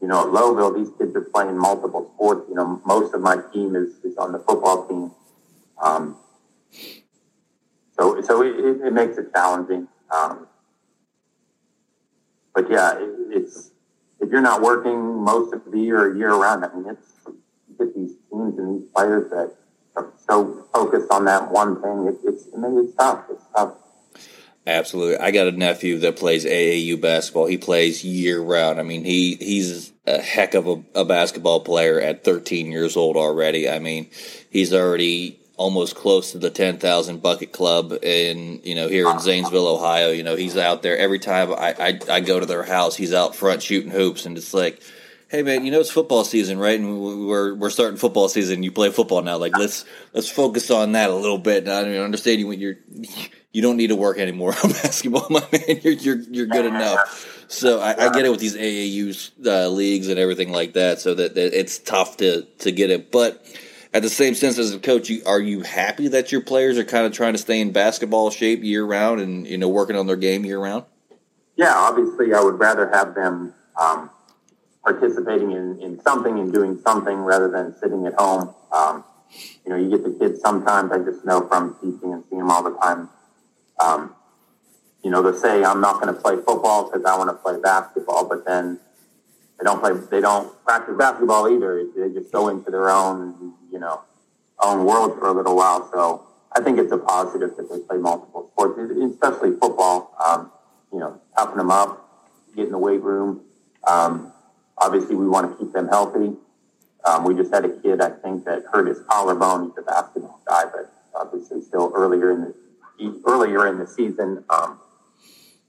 you 0.00 0.08
know, 0.08 0.20
at 0.20 0.26
Lowellville, 0.28 0.76
these 0.76 0.90
kids 0.98 1.14
are 1.16 1.22
playing 1.22 1.56
multiple 1.58 2.10
sports. 2.14 2.46
You 2.48 2.56
know, 2.56 2.80
most 2.84 3.14
of 3.14 3.20
my 3.20 3.36
team 3.52 3.74
is, 3.74 3.94
is 4.04 4.16
on 4.18 4.32
the 4.32 4.38
football 4.40 4.86
team. 4.86 5.12
Um, 5.82 6.16
so, 7.98 8.20
so 8.22 8.42
it, 8.42 8.86
it 8.86 8.92
makes 8.92 9.18
it 9.18 9.32
challenging. 9.32 9.88
Um, 10.10 10.46
but 12.54 12.70
yeah, 12.70 12.98
it, 12.98 13.10
it's 13.30 13.70
if 14.20 14.30
you're 14.30 14.40
not 14.40 14.62
working 14.62 15.22
most 15.22 15.52
of 15.52 15.62
the 15.70 15.78
year 15.78 16.00
or 16.00 16.16
year 16.16 16.34
round, 16.34 16.64
I 16.64 16.74
mean, 16.74 16.86
it's 16.88 17.12
you 17.26 17.76
get 17.78 17.94
these 17.94 18.12
teams 18.30 18.58
and 18.58 18.80
these 18.80 18.88
players 18.94 19.30
that 19.30 19.54
are 19.96 20.12
so 20.28 20.66
focused 20.72 21.10
on 21.10 21.24
that 21.26 21.50
one 21.50 21.80
thing. 21.82 22.06
It, 22.06 22.28
it's 22.28 22.44
I 22.54 22.58
mean, 22.58 22.84
it's 22.84 22.94
tough. 22.94 23.24
It's 23.30 23.44
tough. 23.54 23.74
Absolutely. 24.64 25.16
I 25.16 25.32
got 25.32 25.48
a 25.48 25.52
nephew 25.52 25.98
that 26.00 26.16
plays 26.16 26.44
AAU 26.44 27.00
basketball. 27.00 27.46
He 27.46 27.58
plays 27.58 28.04
year 28.04 28.40
round. 28.40 28.78
I 28.78 28.84
mean, 28.84 29.04
he 29.04 29.34
he's 29.34 29.92
a 30.06 30.20
heck 30.20 30.54
of 30.54 30.68
a, 30.68 30.82
a 30.94 31.04
basketball 31.04 31.60
player 31.60 32.00
at 32.00 32.22
13 32.22 32.70
years 32.70 32.96
old 32.96 33.16
already. 33.16 33.68
I 33.68 33.80
mean, 33.80 34.08
he's 34.50 34.72
already 34.72 35.40
almost 35.62 35.94
close 35.94 36.32
to 36.32 36.38
the 36.38 36.50
10,000 36.50 37.22
bucket 37.22 37.52
club 37.52 37.92
in, 38.02 38.60
you 38.64 38.74
know, 38.74 38.88
here 38.88 39.08
in 39.08 39.20
Zanesville, 39.20 39.68
Ohio. 39.68 40.10
You 40.10 40.24
know, 40.24 40.34
he's 40.34 40.56
out 40.56 40.82
there 40.82 40.98
every 40.98 41.20
time 41.20 41.52
I, 41.52 41.74
I, 41.78 42.00
I 42.10 42.20
go 42.20 42.40
to 42.40 42.46
their 42.46 42.64
house, 42.64 42.96
he's 42.96 43.14
out 43.14 43.36
front 43.36 43.62
shooting 43.62 43.92
hoops 43.92 44.26
and 44.26 44.36
it's 44.36 44.52
like, 44.52 44.82
hey 45.28 45.42
man, 45.42 45.64
you 45.64 45.70
know 45.70 45.80
it's 45.80 45.90
football 45.90 46.24
season, 46.24 46.58
right? 46.58 46.78
And 46.78 47.00
we're 47.00 47.54
we're 47.54 47.70
starting 47.70 47.96
football 47.96 48.28
season. 48.28 48.62
You 48.64 48.72
play 48.72 48.90
football 48.90 49.22
now. 49.22 49.38
Like 49.38 49.56
let's 49.56 49.84
let's 50.12 50.28
focus 50.28 50.70
on 50.70 50.92
that 50.92 51.10
a 51.10 51.14
little 51.14 51.38
bit. 51.38 51.66
And 51.66 51.70
I 51.72 51.98
understand 51.98 52.40
you 52.40 52.50
you're 52.50 52.76
you 53.52 53.62
don't 53.62 53.76
need 53.76 53.88
to 53.88 53.96
work 53.96 54.18
anymore 54.18 54.54
on 54.64 54.72
basketball, 54.72 55.28
my 55.30 55.46
man. 55.52 55.80
You're 55.82 55.94
you're 55.94 56.20
you're 56.30 56.46
good 56.46 56.66
enough. 56.66 57.46
So 57.48 57.80
I, 57.80 57.90
I 57.90 58.12
get 58.12 58.24
it 58.24 58.30
with 58.30 58.40
these 58.40 58.56
AAU 58.56 59.30
uh, 59.46 59.68
leagues 59.68 60.08
and 60.08 60.18
everything 60.18 60.52
like 60.52 60.72
that. 60.72 61.00
So 61.00 61.14
that, 61.14 61.34
that 61.34 61.58
it's 61.58 61.78
tough 61.78 62.18
to 62.18 62.42
to 62.58 62.72
get 62.72 62.90
it, 62.90 63.10
but 63.12 63.46
at 63.92 64.02
the 64.02 64.08
same 64.08 64.34
sense 64.34 64.58
as 64.58 64.74
a 64.74 64.78
coach, 64.78 65.10
you, 65.10 65.22
are 65.26 65.40
you 65.40 65.62
happy 65.62 66.08
that 66.08 66.32
your 66.32 66.40
players 66.40 66.78
are 66.78 66.84
kind 66.84 67.06
of 67.06 67.12
trying 67.12 67.34
to 67.34 67.38
stay 67.38 67.60
in 67.60 67.72
basketball 67.72 68.30
shape 68.30 68.62
year 68.62 68.84
round 68.84 69.20
and 69.20 69.46
you 69.46 69.58
know 69.58 69.68
working 69.68 69.96
on 69.96 70.06
their 70.06 70.16
game 70.16 70.44
year 70.44 70.58
round? 70.58 70.84
Yeah, 71.56 71.74
obviously, 71.74 72.32
I 72.32 72.42
would 72.42 72.58
rather 72.58 72.90
have 72.90 73.14
them 73.14 73.54
um, 73.78 74.10
participating 74.82 75.52
in, 75.52 75.78
in 75.80 76.00
something 76.00 76.38
and 76.38 76.52
doing 76.52 76.80
something 76.84 77.18
rather 77.18 77.50
than 77.50 77.76
sitting 77.78 78.06
at 78.06 78.14
home. 78.14 78.54
Um, 78.72 79.04
you 79.64 79.70
know, 79.70 79.76
you 79.76 79.90
get 79.90 80.02
the 80.04 80.16
kids 80.18 80.40
sometimes. 80.40 80.90
I 80.92 80.98
just 80.98 81.24
know 81.24 81.46
from 81.46 81.74
teaching 81.74 82.12
and 82.12 82.24
seeing 82.28 82.40
them 82.40 82.50
all 82.50 82.62
the 82.62 82.76
time. 82.78 83.10
Um, 83.78 84.14
you 85.04 85.10
know, 85.10 85.20
they'll 85.20 85.38
say, 85.38 85.64
"I'm 85.64 85.80
not 85.80 86.00
going 86.00 86.14
to 86.14 86.20
play 86.20 86.36
football 86.36 86.84
because 86.84 87.04
I 87.04 87.16
want 87.18 87.28
to 87.28 87.34
play 87.34 87.60
basketball," 87.60 88.26
but 88.26 88.46
then 88.46 88.80
they 89.58 89.64
don't 89.64 89.80
play. 89.80 89.92
They 90.10 90.20
don't 90.20 90.64
practice 90.64 90.94
basketball 90.96 91.48
either. 91.54 91.84
They 91.94 92.12
just 92.14 92.32
go 92.32 92.48
into 92.48 92.70
their 92.70 92.88
own, 92.88 93.54
you 93.72 93.78
know, 93.78 94.02
own 94.60 94.84
world 94.84 95.18
for 95.18 95.28
a 95.28 95.32
little 95.32 95.56
while. 95.56 95.88
So 95.92 96.26
I 96.54 96.60
think 96.60 96.78
it's 96.78 96.92
a 96.92 96.98
positive 96.98 97.56
that 97.56 97.70
they 97.70 97.78
play 97.78 97.96
multiple 97.96 98.50
sports, 98.52 98.78
especially 98.78 99.52
football. 99.58 100.14
Um, 100.24 100.52
you 100.92 100.98
know, 100.98 101.20
toughen 101.36 101.56
them 101.56 101.70
up, 101.70 102.28
get 102.54 102.66
in 102.66 102.72
the 102.72 102.78
weight 102.78 103.02
room. 103.02 103.40
Um, 103.84 104.32
obviously, 104.76 105.14
we 105.14 105.26
want 105.26 105.50
to 105.50 105.64
keep 105.64 105.72
them 105.72 105.88
healthy. 105.88 106.36
Um, 107.04 107.24
we 107.24 107.34
just 107.34 107.52
had 107.52 107.64
a 107.64 107.70
kid, 107.80 108.00
I 108.00 108.10
think, 108.10 108.44
that 108.44 108.64
hurt 108.72 108.86
his 108.86 109.00
collarbone. 109.10 109.68
He's 109.68 109.78
a 109.78 109.82
basketball 109.82 110.40
guy, 110.46 110.64
but 110.72 110.92
obviously 111.14 111.62
still 111.62 111.92
earlier 111.94 112.30
in 112.30 112.40
the 112.42 112.54
earlier 113.26 113.66
in 113.66 113.78
the 113.78 113.86
season. 113.86 114.44
Um, 114.50 114.78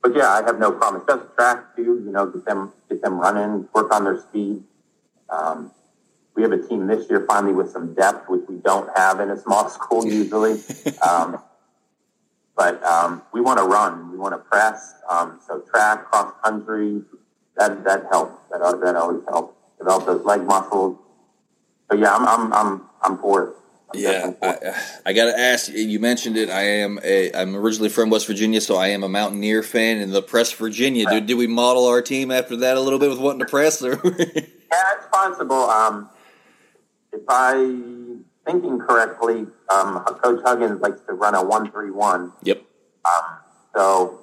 but 0.01 0.15
yeah, 0.15 0.29
I 0.29 0.43
have 0.43 0.59
no 0.59 0.71
problem. 0.71 1.01
Especially 1.01 1.33
track 1.35 1.75
too. 1.75 2.03
You 2.05 2.11
know, 2.11 2.27
get 2.27 2.45
them 2.45 2.73
get 2.89 3.01
them 3.01 3.19
running, 3.19 3.67
work 3.73 3.91
on 3.93 4.03
their 4.03 4.19
speed. 4.19 4.63
Um, 5.29 5.71
we 6.35 6.41
have 6.43 6.51
a 6.51 6.57
team 6.57 6.87
this 6.87 7.09
year 7.09 7.25
finally 7.27 7.53
with 7.53 7.71
some 7.71 7.93
depth, 7.93 8.29
which 8.29 8.41
we 8.47 8.55
don't 8.57 8.89
have 8.97 9.19
in 9.19 9.29
a 9.29 9.39
small 9.39 9.69
school 9.77 10.05
usually. 10.21 10.61
Um, 11.07 11.39
but 12.55 12.83
um, 12.83 13.23
we 13.31 13.41
want 13.41 13.59
to 13.59 13.65
run, 13.65 14.11
we 14.11 14.17
want 14.17 14.33
to 14.33 14.37
press. 14.37 14.95
Um, 15.09 15.39
so 15.45 15.59
track, 15.61 16.05
cross 16.05 16.33
country, 16.43 17.01
that 17.57 17.83
that 17.83 18.05
helps. 18.11 18.39
That 18.51 18.59
that 18.83 18.95
always 18.95 19.23
helps 19.27 19.55
develop 19.77 20.05
those 20.05 20.23
leg 20.23 20.43
muscles. 20.43 20.97
So 21.89 21.97
yeah, 21.97 22.15
I'm 22.15 22.27
I'm 22.27 22.53
I'm 22.53 22.81
I'm 23.01 23.17
for 23.17 23.43
it. 23.43 23.55
Yeah, 23.95 24.31
I, 24.41 24.73
I 25.05 25.13
got 25.13 25.25
to 25.25 25.39
ask. 25.39 25.71
You 25.71 25.99
mentioned 25.99 26.35
it. 26.35 26.49
I 26.49 26.61
am 26.61 26.99
a. 27.03 27.31
I'm 27.33 27.55
originally 27.55 27.89
from 27.89 28.09
West 28.09 28.25
Virginia, 28.25 28.59
so 28.59 28.75
I 28.75 28.87
am 28.87 29.03
a 29.03 29.09
Mountaineer 29.09 29.61
fan. 29.61 29.99
And 29.99 30.11
the 30.11 30.21
press 30.21 30.51
Virginia. 30.51 31.05
Did, 31.05 31.27
did 31.27 31.35
we 31.35 31.47
model 31.47 31.85
our 31.85 32.01
team 32.01 32.31
after 32.31 32.55
that 32.57 32.75
a 32.75 32.79
little 32.79 32.97
bit 32.97 33.09
with 33.09 33.19
wanting 33.19 33.41
to 33.41 33.45
press? 33.45 33.83
Or? 33.83 34.01
yeah, 34.03 34.23
it's 34.33 35.07
possible. 35.11 35.69
Um, 35.69 36.09
if 37.13 37.21
I'm 37.29 38.25
thinking 38.45 38.79
correctly, 38.79 39.45
um, 39.69 40.03
Coach 40.21 40.41
Huggins 40.43 40.81
likes 40.81 40.99
to 41.07 41.13
run 41.13 41.35
a 41.35 41.43
one 41.43 41.71
three 41.71 41.91
one. 41.91 42.33
Yep. 42.43 42.63
Um, 43.05 43.37
so 43.75 44.19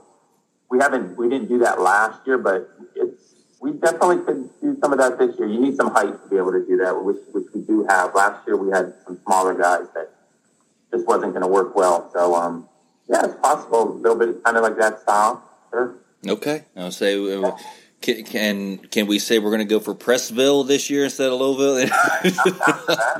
we 0.70 0.78
haven't 0.78 1.16
we 1.16 1.28
didn't 1.28 1.48
do 1.48 1.58
that 1.58 1.80
last 1.80 2.26
year, 2.26 2.38
but 2.38 2.68
it's 2.94 3.34
we 3.60 3.72
definitely 3.72 4.18
could 4.18 4.50
do 4.60 4.76
some 4.82 4.92
of 4.92 4.98
that 4.98 5.18
this 5.18 5.38
year. 5.38 5.48
You 5.48 5.60
need 5.60 5.76
some 5.76 5.90
height 5.90 6.22
to 6.22 6.28
be 6.28 6.36
able 6.36 6.52
to 6.52 6.64
do 6.66 6.76
that, 6.78 7.02
which 7.02 7.18
which 7.32 7.46
we 7.54 7.60
do 7.62 7.86
have. 7.88 8.14
Last 8.14 8.46
year 8.46 8.56
we 8.56 8.70
had 8.70 8.94
some 9.06 9.18
smaller 9.24 9.54
guys 9.54 9.86
that 9.94 10.10
just 10.92 11.06
wasn't 11.06 11.32
going 11.32 11.42
to 11.42 11.48
work 11.48 11.74
well. 11.76 12.10
So 12.12 12.34
um, 12.34 12.68
yeah, 13.08 13.24
it's 13.24 13.36
possible 13.36 13.92
a 13.92 13.94
little 13.94 14.18
bit 14.18 14.42
kind 14.44 14.56
of 14.56 14.62
like 14.62 14.76
that 14.78 15.00
style. 15.00 15.42
Sure. 15.70 15.94
Okay, 16.26 16.64
I'll 16.76 16.90
say. 16.90 17.16
Uh, 17.16 17.52
can, 18.00 18.24
can 18.24 18.78
can 18.78 19.06
we 19.06 19.18
say 19.18 19.38
we're 19.38 19.50
going 19.50 19.58
to 19.58 19.64
go 19.64 19.80
for 19.80 19.94
Pressville 19.94 20.66
this 20.66 20.88
year 20.88 21.04
instead 21.04 21.30
of 21.30 21.38
Lowellville? 21.40 21.90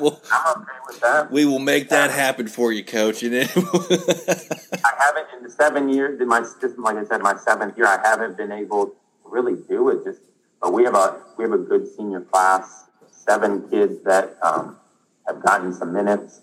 well, 0.00 0.20
I'm 0.32 0.62
okay 0.62 0.72
with 0.86 1.00
that. 1.00 1.30
We 1.30 1.44
will 1.44 1.58
make 1.58 1.90
that 1.90 2.10
happen 2.10 2.48
for 2.48 2.72
you, 2.72 2.82
Coach. 2.82 3.22
I 3.24 3.28
haven't 3.28 5.26
in 5.36 5.42
the 5.42 5.50
seven 5.50 5.88
years. 5.90 6.20
In 6.20 6.28
my 6.28 6.40
just 6.60 6.78
like 6.78 6.96
I 6.96 7.04
said, 7.04 7.20
my 7.20 7.36
seventh 7.36 7.76
year, 7.76 7.86
I 7.86 8.00
haven't 8.02 8.36
been 8.36 8.52
able 8.52 8.86
to 8.86 8.94
really 9.24 9.56
do 9.68 9.90
it. 9.90 10.04
Just 10.04 10.22
but 10.60 10.72
we 10.72 10.84
have 10.84 10.94
a 10.94 11.20
we 11.36 11.44
have 11.44 11.52
a 11.52 11.58
good 11.58 11.86
senior 11.94 12.22
class, 12.22 12.86
seven 13.10 13.68
kids 13.68 14.02
that 14.04 14.38
um, 14.42 14.78
have 15.26 15.42
gotten 15.42 15.74
some 15.74 15.92
minutes. 15.92 16.40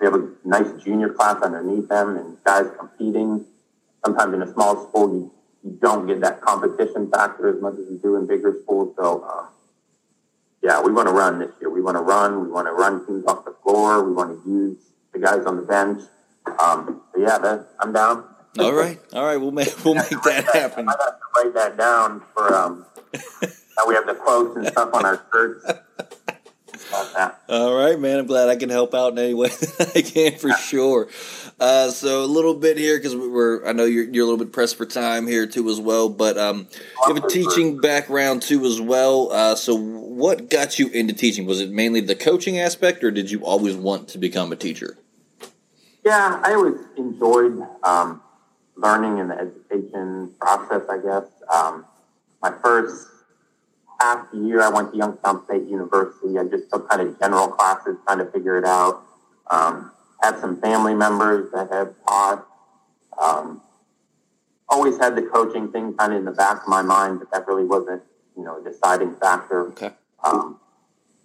We 0.00 0.04
have 0.04 0.14
a 0.14 0.28
nice 0.44 0.70
junior 0.82 1.08
class 1.08 1.42
underneath 1.42 1.88
them, 1.88 2.16
and 2.16 2.36
guys 2.44 2.66
competing. 2.78 3.46
Sometimes 4.04 4.34
in 4.34 4.42
a 4.42 4.52
small 4.52 4.88
school, 4.88 5.12
you, 5.12 5.32
you 5.68 5.78
don't 5.80 6.06
get 6.06 6.20
that 6.20 6.40
competition 6.40 7.10
factor 7.10 7.54
as 7.54 7.60
much 7.60 7.74
as 7.74 7.90
you 7.90 7.98
do 8.02 8.16
in 8.16 8.26
bigger 8.26 8.56
schools. 8.62 8.94
So, 8.98 9.22
um, 9.24 9.48
yeah, 10.62 10.80
we 10.80 10.92
want 10.92 11.08
to 11.08 11.14
run 11.14 11.38
this 11.38 11.50
year. 11.60 11.70
We 11.70 11.82
want 11.82 11.96
to 11.96 12.02
run. 12.02 12.40
We 12.40 12.48
want 12.48 12.66
to 12.66 12.72
run 12.72 13.06
teams 13.06 13.24
off 13.26 13.44
the 13.44 13.54
floor. 13.62 14.02
We 14.02 14.12
want 14.12 14.42
to 14.42 14.50
use 14.50 14.78
the 15.12 15.18
guys 15.18 15.44
on 15.44 15.56
the 15.56 15.62
bench. 15.62 16.02
Um, 16.58 17.02
so 17.12 17.20
yeah, 17.20 17.38
that, 17.38 17.68
I'm 17.80 17.92
down. 17.92 18.24
All 18.58 18.72
right, 18.72 18.98
all 19.12 19.24
right. 19.24 19.36
We'll 19.36 19.52
make 19.52 19.68
we'll 19.84 19.94
make 19.94 20.08
that 20.08 20.44
happen. 20.52 20.88
I 20.88 20.92
got 20.92 21.18
to 21.20 21.44
write 21.44 21.54
that 21.54 21.76
down 21.76 22.22
for 22.34 22.52
um, 22.54 22.86
now 23.12 23.84
we 23.86 23.94
have 23.94 24.06
the 24.06 24.14
quotes 24.14 24.56
and 24.56 24.66
stuff 24.66 24.90
on 24.94 25.04
our 25.04 25.24
shirts. 25.30 25.64
All 27.48 27.74
right, 27.74 27.98
man. 27.98 28.18
I'm 28.18 28.26
glad 28.26 28.48
I 28.48 28.56
can 28.56 28.68
help 28.68 28.94
out 28.94 29.12
in 29.12 29.18
any 29.18 29.34
way 29.34 29.50
I 29.94 30.02
can 30.02 30.38
for 30.38 30.52
sure. 30.52 31.08
Uh, 31.58 31.90
so 31.90 32.24
a 32.24 32.26
little 32.26 32.54
bit 32.54 32.76
here 32.76 32.96
because 32.96 33.16
we're 33.16 33.66
I 33.66 33.72
know 33.72 33.84
you're 33.84 34.04
you're 34.04 34.24
a 34.24 34.28
little 34.28 34.44
bit 34.44 34.52
pressed 34.52 34.76
for 34.76 34.86
time 34.86 35.26
here 35.26 35.46
too 35.46 35.68
as 35.68 35.80
well, 35.80 36.08
but 36.08 36.38
um, 36.38 36.68
you 37.06 37.14
have 37.14 37.24
a 37.24 37.28
teaching 37.28 37.80
background 37.80 38.42
too 38.42 38.64
as 38.64 38.80
well. 38.80 39.32
Uh, 39.32 39.54
so 39.54 39.74
what 39.74 40.50
got 40.50 40.78
you 40.78 40.88
into 40.88 41.12
teaching? 41.12 41.46
Was 41.46 41.60
it 41.60 41.70
mainly 41.70 42.00
the 42.00 42.14
coaching 42.14 42.58
aspect, 42.58 43.02
or 43.02 43.10
did 43.10 43.30
you 43.30 43.44
always 43.44 43.74
want 43.74 44.08
to 44.08 44.18
become 44.18 44.52
a 44.52 44.56
teacher? 44.56 44.96
Yeah, 46.04 46.40
I 46.44 46.54
always 46.54 46.78
enjoyed 46.96 47.60
um, 47.82 48.22
learning 48.76 49.18
in 49.18 49.28
the 49.28 49.34
education 49.34 50.32
process. 50.40 50.82
I 50.88 50.98
guess 50.98 51.24
um, 51.52 51.84
my 52.40 52.52
first 52.62 53.08
half 53.98 54.26
year, 54.32 54.62
I 54.62 54.68
went 54.68 54.92
to 54.92 54.96
Youngstown 54.96 55.44
State 55.44 55.68
University. 55.68 56.38
I 56.38 56.44
just 56.44 56.70
took 56.70 56.88
kind 56.88 57.02
of 57.02 57.18
general 57.18 57.48
classes, 57.48 57.96
trying 58.06 58.18
to 58.18 58.26
figure 58.26 58.56
it 58.56 58.64
out. 58.64 59.02
Um, 59.50 59.92
had 60.22 60.38
some 60.38 60.60
family 60.60 60.94
members 60.94 61.50
that 61.52 61.72
have 61.72 61.94
taught. 62.06 62.46
Um, 63.20 63.62
always 64.68 64.98
had 64.98 65.16
the 65.16 65.22
coaching 65.22 65.72
thing 65.72 65.94
kind 65.94 66.12
of 66.12 66.18
in 66.18 66.24
the 66.24 66.32
back 66.32 66.62
of 66.62 66.68
my 66.68 66.82
mind, 66.82 67.18
but 67.18 67.30
that 67.32 67.46
really 67.46 67.64
wasn't, 67.64 68.02
you 68.36 68.44
know, 68.44 68.60
a 68.60 68.70
deciding 68.70 69.16
factor. 69.16 69.68
Okay. 69.68 69.90
Um, 70.22 70.60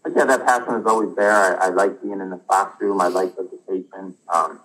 but 0.04 0.14
yeah, 0.16 0.26
that 0.26 0.46
passion 0.46 0.76
is 0.76 0.86
always 0.86 1.16
there. 1.16 1.32
I, 1.32 1.68
I 1.68 1.70
like 1.70 2.02
being 2.02 2.20
in 2.20 2.30
the 2.30 2.38
classroom. 2.38 3.02
I 3.02 3.08
like 3.08 3.34
education. 3.40 4.16
Um, 4.34 4.60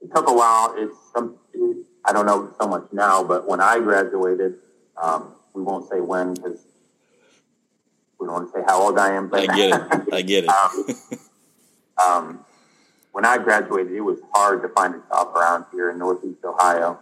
it 0.00 0.14
took 0.14 0.28
a 0.28 0.32
while. 0.32 0.74
It's 0.76 0.96
some, 1.14 1.36
it, 1.54 1.86
I 2.04 2.12
don't 2.12 2.26
know 2.26 2.52
so 2.60 2.66
much 2.66 2.84
now, 2.92 3.22
but 3.22 3.48
when 3.48 3.60
I 3.60 3.78
graduated, 3.78 4.56
um, 5.00 5.34
we 5.54 5.62
won't 5.62 5.88
say 5.88 6.00
when 6.00 6.34
because 6.34 6.66
we 8.22 8.28
don't 8.28 8.34
want 8.34 8.52
to 8.52 8.60
say 8.60 8.64
how 8.66 8.80
old 8.80 8.98
I 8.98 9.14
am. 9.14 9.28
But 9.28 9.50
I 9.50 9.56
get 9.56 9.74
it. 9.74 10.12
I 10.12 10.22
get 10.22 10.44
it. 10.44 10.50
um, 11.98 12.06
um, 12.06 12.44
when 13.10 13.26
I 13.26 13.38
graduated, 13.38 13.92
it 13.92 14.00
was 14.00 14.18
hard 14.32 14.62
to 14.62 14.68
find 14.68 14.94
a 14.94 15.02
job 15.08 15.36
around 15.36 15.66
here 15.72 15.90
in 15.90 15.98
Northeast 15.98 16.44
Ohio, 16.44 16.98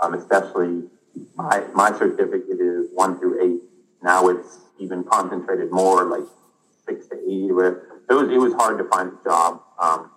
um, 0.00 0.14
especially 0.14 0.84
my, 1.36 1.62
my 1.74 1.96
certificate 1.96 2.58
is 2.58 2.88
one 2.94 3.18
through 3.18 3.42
eight. 3.44 3.60
Now 4.02 4.28
it's 4.28 4.58
even 4.78 5.04
concentrated 5.04 5.70
more, 5.70 6.04
like 6.04 6.24
six 6.86 7.06
to 7.08 7.16
eight. 7.16 7.52
Where 7.52 7.82
it 8.08 8.14
was, 8.14 8.30
it 8.30 8.38
was 8.38 8.54
hard 8.54 8.78
to 8.78 8.84
find 8.84 9.12
a 9.12 9.24
job. 9.28 9.62
Um, 9.78 10.10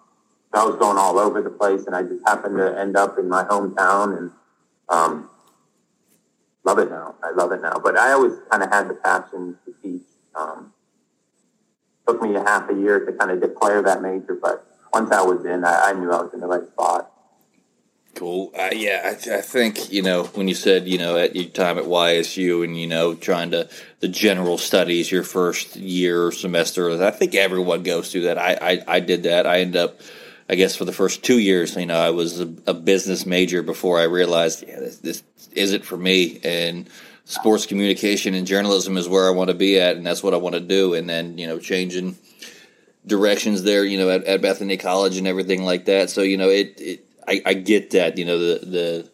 so 0.54 0.62
I 0.62 0.66
was 0.66 0.78
going 0.78 0.98
all 0.98 1.20
over 1.20 1.42
the 1.42 1.50
place, 1.50 1.86
and 1.86 1.96
I 1.96 2.02
just 2.02 2.26
happened 2.26 2.58
to 2.58 2.80
end 2.80 2.96
up 2.96 3.20
in 3.20 3.28
my 3.28 3.44
hometown, 3.44 4.18
and 4.18 4.32
um, 4.88 5.30
love 6.64 6.80
it 6.80 6.90
now. 6.90 7.16
I 7.22 7.32
love 7.32 7.52
it 7.52 7.62
now. 7.62 7.78
But 7.84 7.98
I 7.98 8.14
always 8.14 8.34
kind 8.50 8.64
of 8.64 8.72
had 8.72 8.88
the 8.88 8.96
passion 8.96 9.58
to 9.66 9.76
teach. 9.84 9.95
Um, 10.36 10.74
took 12.08 12.22
me 12.22 12.36
a 12.36 12.44
half 12.44 12.70
a 12.70 12.74
year 12.74 13.04
to 13.06 13.12
kind 13.14 13.32
of 13.32 13.42
declare 13.42 13.82
that 13.82 14.02
major, 14.02 14.38
but 14.42 14.66
once 14.94 15.12
I 15.12 15.22
was 15.22 15.44
in, 15.46 15.64
I, 15.64 15.90
I 15.90 15.94
knew 15.94 16.12
I 16.12 16.22
was 16.22 16.34
in 16.34 16.40
the 16.40 16.48
right 16.48 16.68
spot. 16.68 17.12
Cool. 18.16 18.52
Uh, 18.58 18.70
yeah, 18.72 19.02
I, 19.04 19.36
I, 19.36 19.42
think 19.42 19.92
you 19.92 20.02
know 20.02 20.24
when 20.24 20.48
you 20.48 20.56
said 20.56 20.88
you 20.88 20.98
know 20.98 21.18
at 21.18 21.36
your 21.36 21.50
time 21.50 21.78
at 21.78 21.84
YSU 21.84 22.64
and 22.64 22.80
you 22.80 22.88
know 22.88 23.14
trying 23.14 23.52
to 23.52 23.68
the 24.00 24.08
general 24.08 24.58
studies 24.58 25.12
your 25.12 25.24
first 25.24 25.76
year 25.76 26.28
or 26.28 26.32
semester. 26.32 26.90
I 27.04 27.12
think 27.12 27.36
everyone 27.36 27.84
goes 27.84 28.14
through 28.14 28.22
that. 28.22 28.38
I 28.38 28.54
I, 28.62 28.84
I 28.88 29.00
did 29.02 29.24
that. 29.24 29.46
I 29.46 29.60
ended 29.60 29.82
up. 29.82 30.00
I 30.48 30.56
guess 30.56 30.76
for 30.78 30.86
the 30.86 30.94
first 30.94 31.24
two 31.24 31.40
years, 31.40 31.76
you 31.76 31.88
know, 31.88 32.00
I 32.00 32.12
was 32.12 32.40
a, 32.40 32.54
a 32.68 32.74
business 32.74 33.26
major 33.26 33.64
before 33.64 34.00
I 34.00 34.04
realized, 34.04 34.64
yeah, 34.66 34.80
this, 34.80 35.00
this 35.00 35.24
isn't 35.54 35.84
for 35.84 35.98
me. 35.98 36.40
And 36.44 36.88
sports 37.26 37.66
communication 37.66 38.34
and 38.34 38.48
journalism 38.48 38.98
is 38.98 39.10
where 39.10 39.28
I 39.28 39.32
want 39.32 39.50
to 39.50 39.56
be 39.56 39.80
at, 39.80 39.98
and 39.98 40.06
that's 40.06 40.24
what 40.24 40.34
I 40.34 40.38
want 40.38 40.56
to 40.56 40.62
do. 40.62 40.94
And 40.94 41.10
then 41.10 41.38
you 41.38 41.48
know, 41.48 41.60
changing 41.60 42.18
directions 43.06 43.64
there, 43.64 43.84
you 43.84 43.98
know, 43.98 44.10
at, 44.10 44.24
at 44.24 44.42
Bethany 44.42 44.78
College 44.78 45.18
and 45.18 45.28
everything 45.28 45.64
like 45.64 45.86
that. 45.86 46.10
So 46.10 46.22
you 46.22 46.38
know, 46.38 46.50
it, 46.50 46.80
it 46.80 47.06
I, 47.28 47.42
I 47.46 47.54
get 47.54 47.92
that, 47.92 48.18
you 48.18 48.26
know, 48.26 48.40
the 48.40 48.66
the 48.66 49.12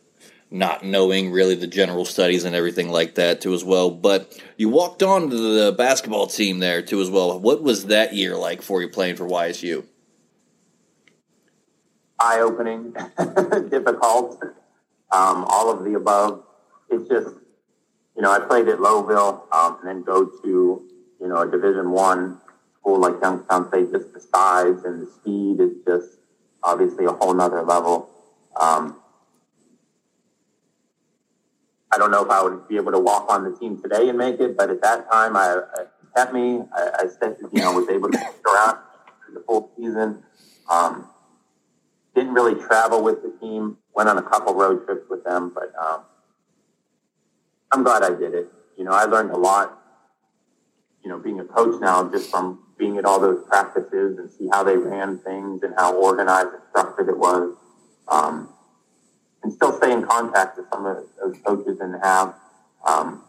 not 0.53 0.83
knowing 0.83 1.31
really 1.31 1.55
the 1.55 1.65
general 1.65 2.03
studies 2.03 2.43
and 2.43 2.53
everything 2.53 2.89
like 2.89 3.15
that 3.15 3.39
too 3.39 3.53
as 3.53 3.63
well. 3.63 3.89
But 3.89 4.37
you 4.57 4.67
walked 4.67 5.01
on 5.01 5.29
to 5.29 5.35
the 5.35 5.71
basketball 5.71 6.27
team 6.27 6.59
there 6.59 6.81
too 6.81 7.01
as 7.01 7.09
well. 7.09 7.39
What 7.39 7.63
was 7.63 7.85
that 7.85 8.13
year 8.13 8.35
like 8.35 8.61
for 8.61 8.81
you 8.81 8.89
playing 8.89 9.15
for 9.15 9.25
YSU? 9.25 9.85
Eye 12.19 12.41
opening, 12.41 12.91
difficult, 13.69 14.43
um, 15.11 15.45
all 15.47 15.71
of 15.71 15.83
the 15.85 15.95
above. 15.95 16.43
It's 16.89 17.07
just, 17.09 17.35
you 18.21 18.27
know, 18.27 18.33
I 18.33 18.39
played 18.39 18.67
at 18.67 18.77
Lowellville 18.77 19.51
um, 19.51 19.79
and 19.79 19.87
then 19.87 20.03
go 20.03 20.25
to, 20.25 20.47
you 21.19 21.27
know, 21.27 21.37
a 21.37 21.49
Division 21.49 21.89
One 21.89 22.39
school 22.79 22.99
like 22.99 23.15
Youngstown 23.19 23.67
State. 23.69 23.91
Just 23.91 24.13
the 24.13 24.19
size 24.19 24.83
and 24.83 25.01
the 25.01 25.11
speed 25.11 25.59
is 25.59 25.71
just 25.87 26.19
obviously 26.61 27.05
a 27.05 27.13
whole 27.13 27.33
nother 27.33 27.63
level. 27.63 28.11
Um, 28.59 29.01
I 31.91 31.97
don't 31.97 32.11
know 32.11 32.23
if 32.23 32.29
I 32.29 32.43
would 32.43 32.67
be 32.67 32.75
able 32.75 32.91
to 32.91 32.99
walk 32.99 33.25
on 33.27 33.43
the 33.43 33.57
team 33.57 33.81
today 33.81 34.07
and 34.07 34.19
make 34.19 34.39
it, 34.39 34.55
but 34.55 34.69
at 34.69 34.83
that 34.83 35.09
time, 35.11 35.35
I, 35.35 35.57
I 35.73 35.85
kept 36.15 36.31
me. 36.31 36.61
I, 36.75 36.89
I 36.99 37.05
said, 37.19 37.37
you 37.51 37.63
know, 37.63 37.71
was 37.71 37.89
able 37.89 38.11
to 38.11 38.19
stick 38.19 38.47
around 38.47 38.77
the 39.33 39.39
full 39.47 39.71
season. 39.75 40.21
Um, 40.69 41.09
didn't 42.13 42.35
really 42.35 42.53
travel 42.53 43.01
with 43.01 43.23
the 43.23 43.35
team. 43.41 43.77
Went 43.95 44.09
on 44.09 44.19
a 44.19 44.21
couple 44.21 44.53
road 44.53 44.85
trips 44.85 45.09
with 45.09 45.23
them, 45.23 45.51
but 45.55 45.73
um, 45.83 46.03
I'm 47.71 47.83
glad 47.83 48.03
I 48.03 48.09
did 48.09 48.33
it. 48.33 48.47
You 48.77 48.83
know, 48.83 48.91
I 48.91 49.05
learned 49.05 49.31
a 49.31 49.37
lot. 49.37 49.77
You 51.03 51.09
know, 51.09 51.17
being 51.17 51.39
a 51.39 51.45
coach 51.45 51.79
now, 51.81 52.09
just 52.09 52.29
from 52.29 52.59
being 52.77 52.97
at 52.97 53.05
all 53.05 53.19
those 53.19 53.43
practices 53.47 54.17
and 54.17 54.29
see 54.29 54.49
how 54.51 54.63
they 54.63 54.77
ran 54.77 55.17
things 55.19 55.63
and 55.63 55.73
how 55.77 55.95
organized 55.95 56.49
and 56.53 56.61
structured 56.69 57.09
it 57.09 57.17
was. 57.17 57.55
Um, 58.07 58.49
and 59.43 59.51
still 59.53 59.75
stay 59.77 59.91
in 59.91 60.03
contact 60.03 60.57
with 60.57 60.67
some 60.71 60.85
of 60.85 60.97
those 61.19 61.37
coaches 61.45 61.79
and 61.79 61.95
have. 62.03 62.35
Um, 62.87 63.23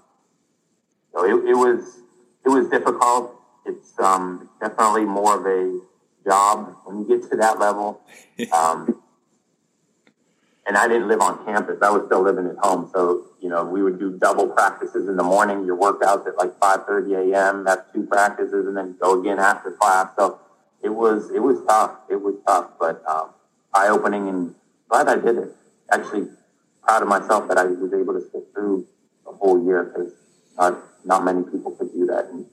so 1.13 1.25
it, 1.25 1.51
it, 1.51 1.55
was 1.55 2.01
it 2.45 2.49
was 2.49 2.69
difficult. 2.69 3.35
It's 3.65 3.99
um, 3.99 4.49
definitely 4.61 5.05
more 5.05 5.39
of 5.39 5.47
a 5.47 5.81
job 6.25 6.77
when 6.85 6.99
you 7.01 7.05
get 7.07 7.31
to 7.31 7.37
that 7.37 7.59
level. 7.59 8.01
Um, 8.53 9.01
and 10.67 10.77
I 10.77 10.87
didn't 10.87 11.09
live 11.09 11.21
on 11.21 11.45
campus. 11.45 11.79
I 11.83 11.91
was 11.91 12.05
still 12.07 12.23
living 12.23 12.47
at 12.47 12.57
home. 12.59 12.91
So, 12.95 13.27
you 13.41 13.49
know, 13.49 13.65
we 13.65 13.83
would 13.83 13.99
do 13.99 14.17
double 14.19 14.49
practices 14.49 15.09
in 15.09 15.17
the 15.17 15.23
morning, 15.23 15.65
your 15.65 15.77
workouts 15.77 16.27
at 16.27 16.37
like 16.37 16.59
5.30 16.61 17.33
a.m. 17.33 17.65
That's 17.65 17.83
two 17.93 18.05
practices 18.05 18.67
and 18.67 18.77
then 18.77 18.97
go 19.01 19.21
again 19.21 19.39
after 19.39 19.73
class. 19.73 20.11
So 20.17 20.39
it 20.83 20.91
was, 20.91 21.31
it 21.31 21.41
was 21.41 21.59
tough. 21.67 21.97
It 22.09 22.21
was 22.21 22.37
tough, 22.47 22.71
but 22.79 23.03
um, 23.09 23.31
eye 23.75 23.89
opening 23.89 24.29
and 24.29 24.55
glad 24.89 25.09
I 25.09 25.17
did 25.17 25.37
it 25.39 25.57
actually 25.91 26.29
proud 26.83 27.03
of 27.03 27.09
myself 27.09 27.49
that 27.49 27.59
I 27.59 27.65
was 27.65 27.93
able 27.93 28.15
to 28.15 28.21
stick 28.29 28.45
through 28.53 28.87
a 29.27 29.33
whole 29.33 29.65
year 29.65 29.85
because 29.85 30.13
not, 30.57 30.79
not 31.05 31.25
many 31.25 31.43
people 31.43 31.73
could 31.73 31.93
do 31.93 32.07
that 32.07 32.29
in 32.31 32.47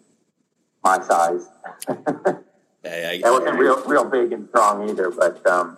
my 0.83 0.99
size. 1.01 1.47
I, 2.85 3.21
I 3.23 3.31
wasn't 3.31 3.59
real 3.59 3.83
real 3.85 4.05
big 4.05 4.31
and 4.31 4.47
strong 4.49 4.89
either, 4.89 5.11
but 5.11 5.45
um, 5.45 5.77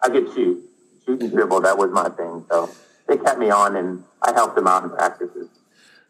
I 0.00 0.08
could 0.08 0.32
shoot, 0.34 0.62
dribble. 1.06 1.62
That 1.62 1.78
was 1.78 1.90
my 1.90 2.08
thing. 2.10 2.44
So 2.50 2.70
they 3.08 3.16
kept 3.16 3.38
me 3.38 3.50
on, 3.50 3.76
and 3.76 4.04
I 4.22 4.32
helped 4.32 4.56
them 4.56 4.66
out 4.66 4.84
in 4.84 4.90
practices. 4.90 5.48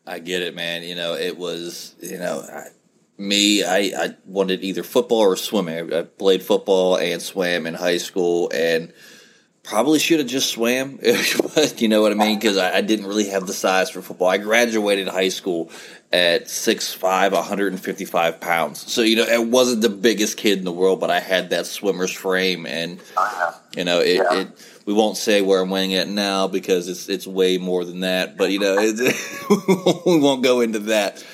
I 0.06 0.18
get 0.18 0.42
it, 0.42 0.54
man. 0.54 0.82
You 0.82 0.94
know, 0.94 1.14
it 1.14 1.36
was 1.36 1.94
you 2.00 2.18
know. 2.18 2.40
I, 2.40 2.68
me, 3.18 3.62
I, 3.62 3.78
I 3.96 4.16
wanted 4.24 4.64
either 4.64 4.82
football 4.82 5.20
or 5.20 5.36
swimming. 5.36 5.92
I 5.92 6.02
played 6.02 6.42
football 6.42 6.96
and 6.96 7.22
swam 7.22 7.66
in 7.66 7.74
high 7.74 7.98
school, 7.98 8.50
and 8.52 8.92
Probably 9.64 10.00
should 10.00 10.18
have 10.18 10.26
just 10.26 10.50
swam, 10.50 10.96
but 11.54 11.80
you 11.80 11.86
know 11.86 12.02
what 12.02 12.10
I 12.10 12.16
mean? 12.16 12.36
Because 12.36 12.56
I, 12.56 12.78
I, 12.78 12.80
didn't 12.80 13.06
really 13.06 13.28
have 13.28 13.46
the 13.46 13.52
size 13.52 13.90
for 13.90 14.02
football. 14.02 14.26
I 14.26 14.38
graduated 14.38 15.06
high 15.06 15.28
school 15.28 15.70
at 16.12 16.46
6'5, 16.46 17.30
155 17.30 18.40
pounds. 18.40 18.92
So, 18.92 19.02
you 19.02 19.14
know, 19.14 19.24
I 19.30 19.38
wasn't 19.38 19.82
the 19.82 19.88
biggest 19.88 20.36
kid 20.36 20.58
in 20.58 20.64
the 20.64 20.72
world, 20.72 20.98
but 20.98 21.10
I 21.10 21.20
had 21.20 21.50
that 21.50 21.66
swimmer's 21.66 22.10
frame. 22.10 22.66
And, 22.66 22.98
oh, 23.16 23.60
you 23.76 23.84
know, 23.84 24.00
it, 24.00 24.16
yeah. 24.16 24.40
it 24.40 24.48
we 24.86 24.92
won't 24.92 25.16
say 25.16 25.42
where 25.42 25.60
I'm 25.60 25.70
winning 25.70 25.92
it 25.92 26.08
now 26.08 26.48
because 26.48 26.88
it's 26.88 27.08
it's 27.08 27.26
way 27.26 27.58
more 27.58 27.84
than 27.84 28.00
that. 28.00 28.36
But, 28.36 28.50
you 28.50 28.58
know, 28.58 28.76
we 30.06 30.18
won't 30.18 30.42
go 30.42 30.60
into 30.60 30.80
that. 30.80 31.24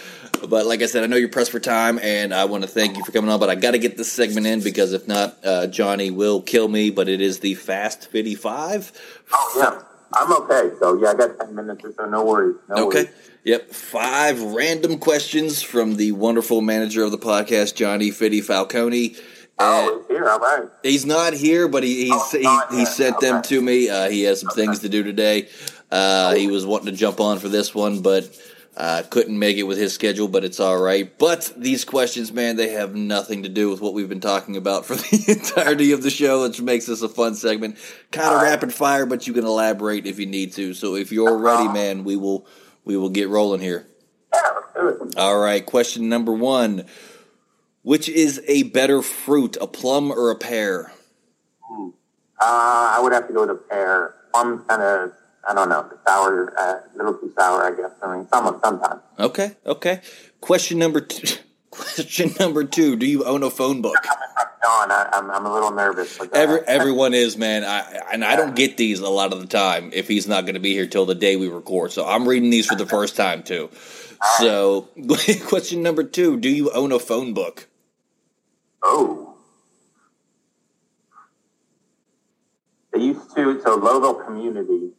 But 0.48 0.66
like 0.66 0.82
I 0.82 0.86
said, 0.86 1.02
I 1.02 1.06
know 1.06 1.16
you're 1.16 1.28
pressed 1.28 1.50
for 1.50 1.60
time, 1.60 1.98
and 2.00 2.32
I 2.32 2.44
want 2.44 2.62
to 2.62 2.68
thank 2.68 2.96
you 2.96 3.04
for 3.04 3.12
coming 3.12 3.30
on. 3.30 3.40
But 3.40 3.50
I 3.50 3.54
got 3.54 3.72
to 3.72 3.78
get 3.78 3.96
this 3.96 4.12
segment 4.12 4.46
in 4.46 4.60
because 4.62 4.92
if 4.92 5.08
not, 5.08 5.36
uh, 5.44 5.66
Johnny 5.66 6.10
will 6.10 6.40
kill 6.40 6.68
me. 6.68 6.90
But 6.90 7.08
it 7.08 7.20
is 7.20 7.40
the 7.40 7.54
Fast 7.54 8.08
55. 8.08 8.92
Oh, 9.32 9.54
yeah. 9.58 9.82
I'm 10.12 10.32
okay. 10.42 10.74
So, 10.78 11.00
yeah, 11.00 11.10
I 11.10 11.14
got 11.14 11.38
10 11.38 11.54
minutes 11.54 11.84
or 11.84 11.92
so. 11.92 12.06
No 12.06 12.24
worries. 12.24 12.56
No 12.68 12.88
okay. 12.88 13.04
Worries. 13.04 13.14
Yep. 13.44 13.70
Five 13.70 14.42
random 14.42 14.98
questions 14.98 15.62
from 15.62 15.96
the 15.96 16.12
wonderful 16.12 16.60
manager 16.60 17.04
of 17.04 17.10
the 17.10 17.18
podcast, 17.18 17.74
Johnny 17.74 18.10
Fitty 18.10 18.40
Falcone. 18.40 19.16
Oh, 19.60 19.98
he's 19.98 20.06
here. 20.08 20.28
All 20.28 20.38
right. 20.38 20.68
He's 20.82 21.06
not 21.06 21.32
here, 21.32 21.68
but 21.68 21.82
he 21.82 22.06
he's, 22.06 22.12
oh, 22.12 22.66
he, 22.70 22.78
he 22.78 22.84
sent 22.84 23.16
okay. 23.16 23.28
them 23.28 23.42
to 23.42 23.60
me. 23.60 23.88
Uh, 23.88 24.08
he 24.08 24.22
has 24.22 24.40
some 24.40 24.50
okay. 24.50 24.62
things 24.62 24.80
to 24.80 24.88
do 24.88 25.02
today. 25.02 25.48
Uh, 25.90 26.34
he 26.34 26.46
was 26.46 26.66
wanting 26.66 26.86
to 26.86 26.92
jump 26.92 27.20
on 27.20 27.38
for 27.38 27.48
this 27.48 27.74
one, 27.74 28.02
but 28.02 28.28
uh, 28.78 29.02
couldn't 29.10 29.36
make 29.36 29.56
it 29.56 29.64
with 29.64 29.76
his 29.76 29.92
schedule, 29.92 30.28
but 30.28 30.44
it's 30.44 30.60
all 30.60 30.78
right. 30.78 31.18
But 31.18 31.52
these 31.56 31.84
questions, 31.84 32.32
man, 32.32 32.54
they 32.54 32.70
have 32.70 32.94
nothing 32.94 33.42
to 33.42 33.48
do 33.48 33.68
with 33.70 33.80
what 33.80 33.92
we've 33.92 34.08
been 34.08 34.20
talking 34.20 34.56
about 34.56 34.86
for 34.86 34.94
the 34.96 35.24
entirety 35.28 35.90
of 35.90 36.04
the 36.04 36.10
show, 36.10 36.42
which 36.42 36.60
makes 36.60 36.86
this 36.86 37.02
a 37.02 37.08
fun 37.08 37.34
segment. 37.34 37.76
Kind 38.12 38.32
of 38.32 38.42
rapid 38.42 38.72
fire, 38.72 39.04
but 39.04 39.26
you 39.26 39.32
can 39.32 39.44
elaborate 39.44 40.06
if 40.06 40.20
you 40.20 40.26
need 40.26 40.52
to. 40.52 40.74
So 40.74 40.94
if 40.94 41.10
you're 41.10 41.36
ready, 41.36 41.66
man, 41.68 42.04
we 42.04 42.14
will 42.14 42.46
we 42.84 42.96
will 42.96 43.10
get 43.10 43.28
rolling 43.28 43.60
here. 43.60 43.88
All 45.16 45.38
right, 45.38 45.66
question 45.66 46.08
number 46.08 46.32
one: 46.32 46.86
Which 47.88 48.06
is 48.06 48.42
a 48.46 48.64
better 48.64 49.00
fruit, 49.00 49.56
a 49.62 49.66
plum 49.66 50.10
or 50.10 50.30
a 50.30 50.36
pear? 50.36 50.92
Uh, 51.70 51.86
I 52.38 53.00
would 53.02 53.14
have 53.14 53.26
to 53.28 53.32
go 53.32 53.46
with 53.46 53.50
a 53.50 53.54
pear. 53.54 54.14
Plum 54.30 54.62
kind 54.68 54.82
of 54.82 55.12
I 55.48 55.54
don't 55.54 55.70
know, 55.70 55.90
sour, 56.06 56.52
uh, 56.58 56.80
a 56.94 56.96
little 56.98 57.14
too 57.14 57.32
sour, 57.38 57.64
I 57.64 57.74
guess. 57.74 57.92
I 58.02 58.14
mean, 58.14 58.28
some 58.28 58.60
sometimes. 58.62 59.00
Okay, 59.18 59.52
okay. 59.64 60.02
Question 60.42 60.78
number 60.78 61.00
two. 61.00 61.38
Question 61.70 62.34
number 62.38 62.62
two: 62.62 62.94
Do 62.94 63.06
you 63.06 63.24
own 63.24 63.42
a 63.42 63.48
phone 63.48 63.80
book? 63.80 63.96
John, 64.04 64.90
I, 64.90 65.08
am 65.14 65.30
I'm, 65.30 65.36
I'm 65.36 65.46
a 65.46 65.54
little 65.54 65.70
nervous. 65.70 66.20
Every, 66.34 66.60
everyone 66.66 67.14
is, 67.14 67.38
man. 67.38 67.64
I, 67.64 68.02
and 68.12 68.22
I 68.22 68.36
don't 68.36 68.54
get 68.54 68.76
these 68.76 69.00
a 69.00 69.08
lot 69.08 69.32
of 69.32 69.40
the 69.40 69.46
time 69.46 69.92
if 69.94 70.08
he's 70.08 70.28
not 70.28 70.44
going 70.44 70.56
to 70.56 70.60
be 70.60 70.74
here 70.74 70.86
till 70.86 71.06
the 71.06 71.14
day 71.14 71.36
we 71.36 71.48
record. 71.48 71.92
So 71.92 72.06
I'm 72.06 72.28
reading 72.28 72.50
these 72.50 72.66
for 72.66 72.74
the 72.74 72.84
first 72.84 73.16
time 73.16 73.42
too. 73.42 73.70
So, 74.36 74.90
question 75.46 75.82
number 75.82 76.04
two: 76.04 76.38
Do 76.38 76.50
you 76.50 76.70
own 76.72 76.92
a 76.92 76.98
phone 76.98 77.32
book? 77.32 77.66
Oh, 78.82 79.36
they 82.92 83.00
used 83.00 83.34
to. 83.36 83.60
So 83.62 83.78
Lowellville 83.78 84.24
Community 84.24 84.92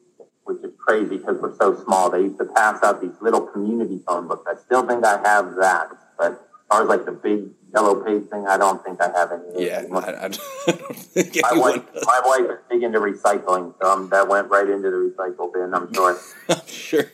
which 0.50 0.64
is 0.64 0.72
crazy 0.80 1.18
because 1.18 1.38
we're 1.40 1.56
so 1.58 1.76
small. 1.84 2.10
They 2.10 2.22
used 2.22 2.40
to 2.40 2.46
pass 2.46 2.82
out 2.82 3.02
these 3.02 3.14
little 3.22 3.42
community 3.42 4.02
phone 4.06 4.28
books. 4.28 4.50
I 4.52 4.60
still 4.60 4.86
think 4.86 5.06
I 5.06 5.22
have 5.24 5.56
that, 5.58 5.90
but 6.18 6.32
as 6.32 6.38
far 6.68 6.82
as 6.82 6.90
like 6.90 7.06
the 7.06 7.12
big 7.12 7.50
yellow 7.72 8.04
page 8.04 8.28
thing, 8.30 8.48
I 8.48 8.58
don't 8.58 8.84
think 8.84 9.00
I 9.00 9.12
have 9.16 9.32
any. 9.32 9.68
Yeah, 9.68 9.84
I, 9.94 10.26
I 10.26 10.28
don't 10.28 10.36
think 10.96 11.38
my 11.44 11.54
wife, 11.54 11.84
my 12.04 12.22
wife 12.26 12.50
is 12.50 12.58
big 12.68 12.82
into 12.82 13.00
recycling, 13.00 13.76
so 13.80 13.92
um, 13.92 14.10
that 14.10 14.28
went 14.28 14.50
right 14.50 14.68
into 14.68 14.90
the 14.90 15.14
recycle 15.16 15.54
bin. 15.54 15.72
I'm 15.72 15.94
sure. 15.94 16.18
I'm 16.50 16.62
sure. 16.68 17.06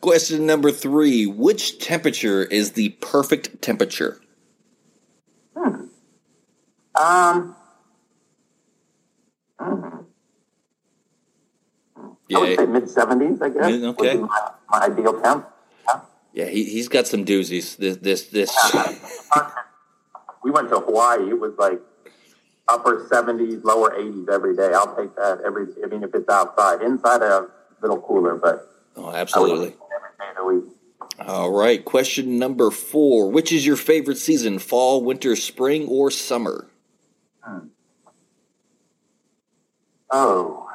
Question 0.00 0.46
number 0.46 0.72
three: 0.72 1.26
Which 1.26 1.78
temperature 1.78 2.42
is 2.42 2.72
the 2.72 2.88
perfect 3.00 3.62
temperature? 3.62 4.20
Hmm. 5.58 5.84
Um. 6.94 7.56
yeah. 12.28 12.36
I 12.36 12.40
would 12.40 12.58
say 12.58 12.66
mid 12.66 12.88
seventies, 12.88 13.42
I 13.42 13.48
guess. 13.48 13.64
Okay. 13.66 14.14
My, 14.16 14.50
my, 14.70 14.78
ideal 14.86 15.20
temp. 15.20 15.48
Yeah, 15.86 16.00
yeah 16.32 16.46
he 16.46 16.64
he's 16.64 16.88
got 16.88 17.06
some 17.06 17.24
doozies. 17.24 17.76
This 17.76 17.96
this 17.96 18.28
this. 18.28 18.56
Yeah. 18.72 18.94
we 20.44 20.50
went 20.50 20.68
to 20.70 20.78
Hawaii. 20.78 21.28
It 21.28 21.40
was 21.40 21.54
like 21.58 21.80
upper 22.68 23.06
seventies, 23.10 23.64
lower 23.64 23.94
eighties 23.96 24.28
every 24.30 24.54
day. 24.54 24.72
I'll 24.74 24.94
take 24.94 25.16
that 25.16 25.40
every. 25.44 25.66
I 25.82 25.86
mean, 25.88 26.04
if 26.04 26.14
it's 26.14 26.28
outside, 26.28 26.82
inside 26.82 27.22
a 27.22 27.48
little 27.80 28.00
cooler, 28.00 28.36
but 28.36 28.70
oh, 28.96 29.10
absolutely. 29.10 29.74
All 31.26 31.50
right. 31.52 31.84
Question 31.84 32.38
number 32.38 32.70
four: 32.70 33.30
Which 33.30 33.52
is 33.52 33.66
your 33.66 33.76
favorite 33.76 34.18
season? 34.18 34.58
Fall, 34.58 35.02
winter, 35.02 35.34
spring, 35.36 35.86
or 35.88 36.10
summer? 36.10 36.68
Hmm. 37.40 37.68
Oh 40.10 40.66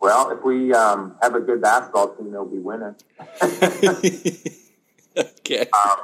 Well, 0.00 0.30
if 0.30 0.44
we 0.44 0.72
um, 0.72 1.16
have 1.22 1.34
a 1.34 1.40
good 1.40 1.60
basketball 1.60 2.14
team, 2.14 2.32
they'll 2.32 2.44
be 2.44 2.58
winning. 2.58 2.94
okay. 5.16 5.66
Um, 5.72 5.96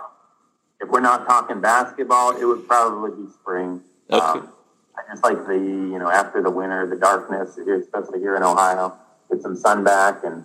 if 0.80 0.88
we're 0.88 1.00
not 1.00 1.26
talking 1.26 1.60
basketball, 1.60 2.36
it 2.36 2.44
would 2.44 2.66
probably 2.66 3.10
be 3.24 3.30
spring. 3.32 3.82
Okay. 4.10 4.24
Um, 4.24 4.48
I 4.96 5.02
just 5.12 5.22
like 5.22 5.46
the 5.46 5.54
you 5.54 5.98
know 5.98 6.08
after 6.10 6.42
the 6.42 6.50
winter, 6.50 6.86
the 6.86 6.96
darkness, 6.96 7.58
especially 7.58 8.20
here 8.20 8.34
in 8.36 8.42
Ohio, 8.42 8.96
get 9.30 9.42
some 9.42 9.56
sun 9.56 9.84
back, 9.84 10.24
and 10.24 10.44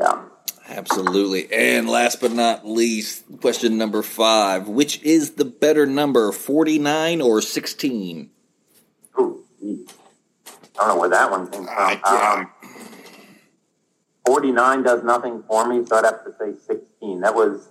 yeah. 0.00 0.22
Absolutely. 0.68 1.50
And 1.52 1.88
last 1.88 2.20
but 2.20 2.32
not 2.32 2.66
least, 2.66 3.24
question 3.40 3.78
number 3.78 4.02
five: 4.02 4.68
Which 4.68 5.02
is 5.02 5.32
the 5.32 5.44
better 5.46 5.86
number, 5.86 6.30
forty-nine 6.30 7.20
or 7.20 7.40
sixteen? 7.40 8.30
Ooh. 9.18 9.44
I 10.78 10.86
don't 10.86 10.88
know 10.88 11.00
where 11.00 11.08
that 11.08 11.30
one 11.30 11.50
came 11.50 11.64
from. 11.64 12.00
Um, 12.04 12.50
49 14.26 14.82
does 14.82 15.02
nothing 15.02 15.42
for 15.48 15.66
me, 15.66 15.84
so 15.86 15.96
I'd 15.96 16.04
have 16.04 16.22
to 16.24 16.34
say 16.38 16.52
16. 16.66 17.20
That 17.22 17.34
was. 17.34 17.68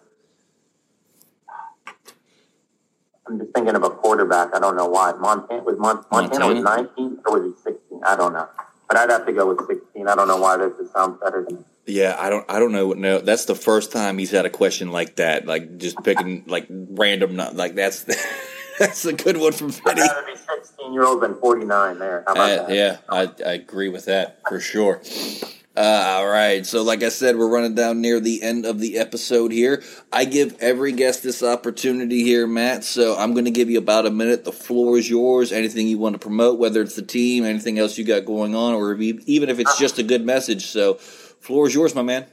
I'm 3.27 3.39
just 3.39 3.53
thinking 3.53 3.75
of 3.75 3.83
a 3.83 3.89
quarterback. 3.91 4.55
I 4.55 4.59
don't 4.59 4.75
know 4.75 4.87
why. 4.87 5.13
Montana 5.13 5.61
was 5.61 5.77
Mon- 5.77 6.03
Montana, 6.11 6.47
was 6.47 6.63
19 6.63 7.19
or 7.27 7.39
was 7.39 7.53
he 7.53 7.61
16? 7.61 8.01
I 8.05 8.15
don't 8.15 8.33
know. 8.33 8.47
But 8.87 8.97
I'd 8.97 9.09
have 9.09 9.25
to 9.27 9.33
go 9.33 9.53
with 9.53 9.67
16. 9.67 10.07
I 10.07 10.15
don't 10.15 10.27
know 10.27 10.37
why 10.37 10.57
that 10.57 10.77
just 10.79 10.93
sounds 10.93 11.19
better 11.21 11.45
than 11.47 11.63
Yeah, 11.87 12.15
I 12.19 12.29
don't. 12.29 12.45
I 12.49 12.59
don't 12.59 12.71
know. 12.73 12.87
what 12.87 12.97
No, 12.97 13.19
that's 13.19 13.45
the 13.45 13.55
first 13.55 13.91
time 13.93 14.17
he's 14.17 14.31
had 14.31 14.45
a 14.45 14.49
question 14.49 14.91
like 14.91 15.15
that. 15.15 15.45
Like 15.45 15.77
just 15.77 15.97
picking 16.03 16.43
like 16.47 16.67
random. 16.69 17.35
nu- 17.37 17.51
Like 17.53 17.75
that's 17.75 18.03
that's 18.79 19.05
a 19.05 19.13
good 19.13 19.37
one 19.37 19.53
from 19.53 19.71
I'd 19.85 19.97
rather 19.97 20.25
be 20.25 20.35
16 20.35 20.93
year 20.93 21.03
old 21.05 21.21
than 21.21 21.35
49 21.39 21.97
there. 21.99 22.23
How 22.27 22.33
about 22.33 22.49
Uh, 22.59 22.67
that? 22.67 22.75
yeah, 22.75 22.97
I, 23.09 23.21
I 23.45 23.53
agree 23.53 23.89
with 23.89 24.05
that 24.05 24.39
for 24.47 24.59
sure. 24.59 25.01
Uh, 25.75 25.79
all 26.17 26.27
right, 26.27 26.65
so 26.65 26.81
like 26.81 27.03
I 27.03 27.09
said, 27.09 27.37
we're 27.37 27.47
running 27.47 27.75
down 27.75 28.01
near 28.01 28.19
the 28.19 28.41
end 28.41 28.65
of 28.65 28.79
the 28.79 28.97
episode 28.97 29.51
here. 29.51 29.83
I 30.11 30.25
give 30.25 30.57
every 30.59 30.91
guest 30.91 31.21
this 31.21 31.43
opportunity 31.43 32.23
here, 32.23 32.47
Matt. 32.47 32.83
So 32.83 33.15
I'm 33.15 33.33
going 33.33 33.45
to 33.45 33.51
give 33.51 33.69
you 33.69 33.77
about 33.77 34.07
a 34.07 34.09
minute. 34.09 34.43
The 34.43 34.51
floor 34.51 34.97
is 34.97 35.07
yours. 35.07 35.51
Anything 35.51 35.87
you 35.87 35.99
want 35.99 36.13
to 36.13 36.19
promote, 36.19 36.57
whether 36.57 36.81
it's 36.81 36.95
the 36.95 37.03
team, 37.03 37.45
anything 37.45 37.77
else 37.77 37.95
you 37.95 38.05
got 38.05 38.25
going 38.25 38.55
on, 38.55 38.73
or 38.73 38.95
e- 38.99 39.21
even 39.27 39.49
if 39.49 39.59
it's 39.59 39.77
just 39.77 39.99
a 39.99 40.03
good 40.03 40.25
message. 40.25 40.65
So, 40.65 40.97
floor 41.47 41.65
is 41.67 41.73
yours, 41.73 41.95
my 41.95 42.01
man. 42.01 42.25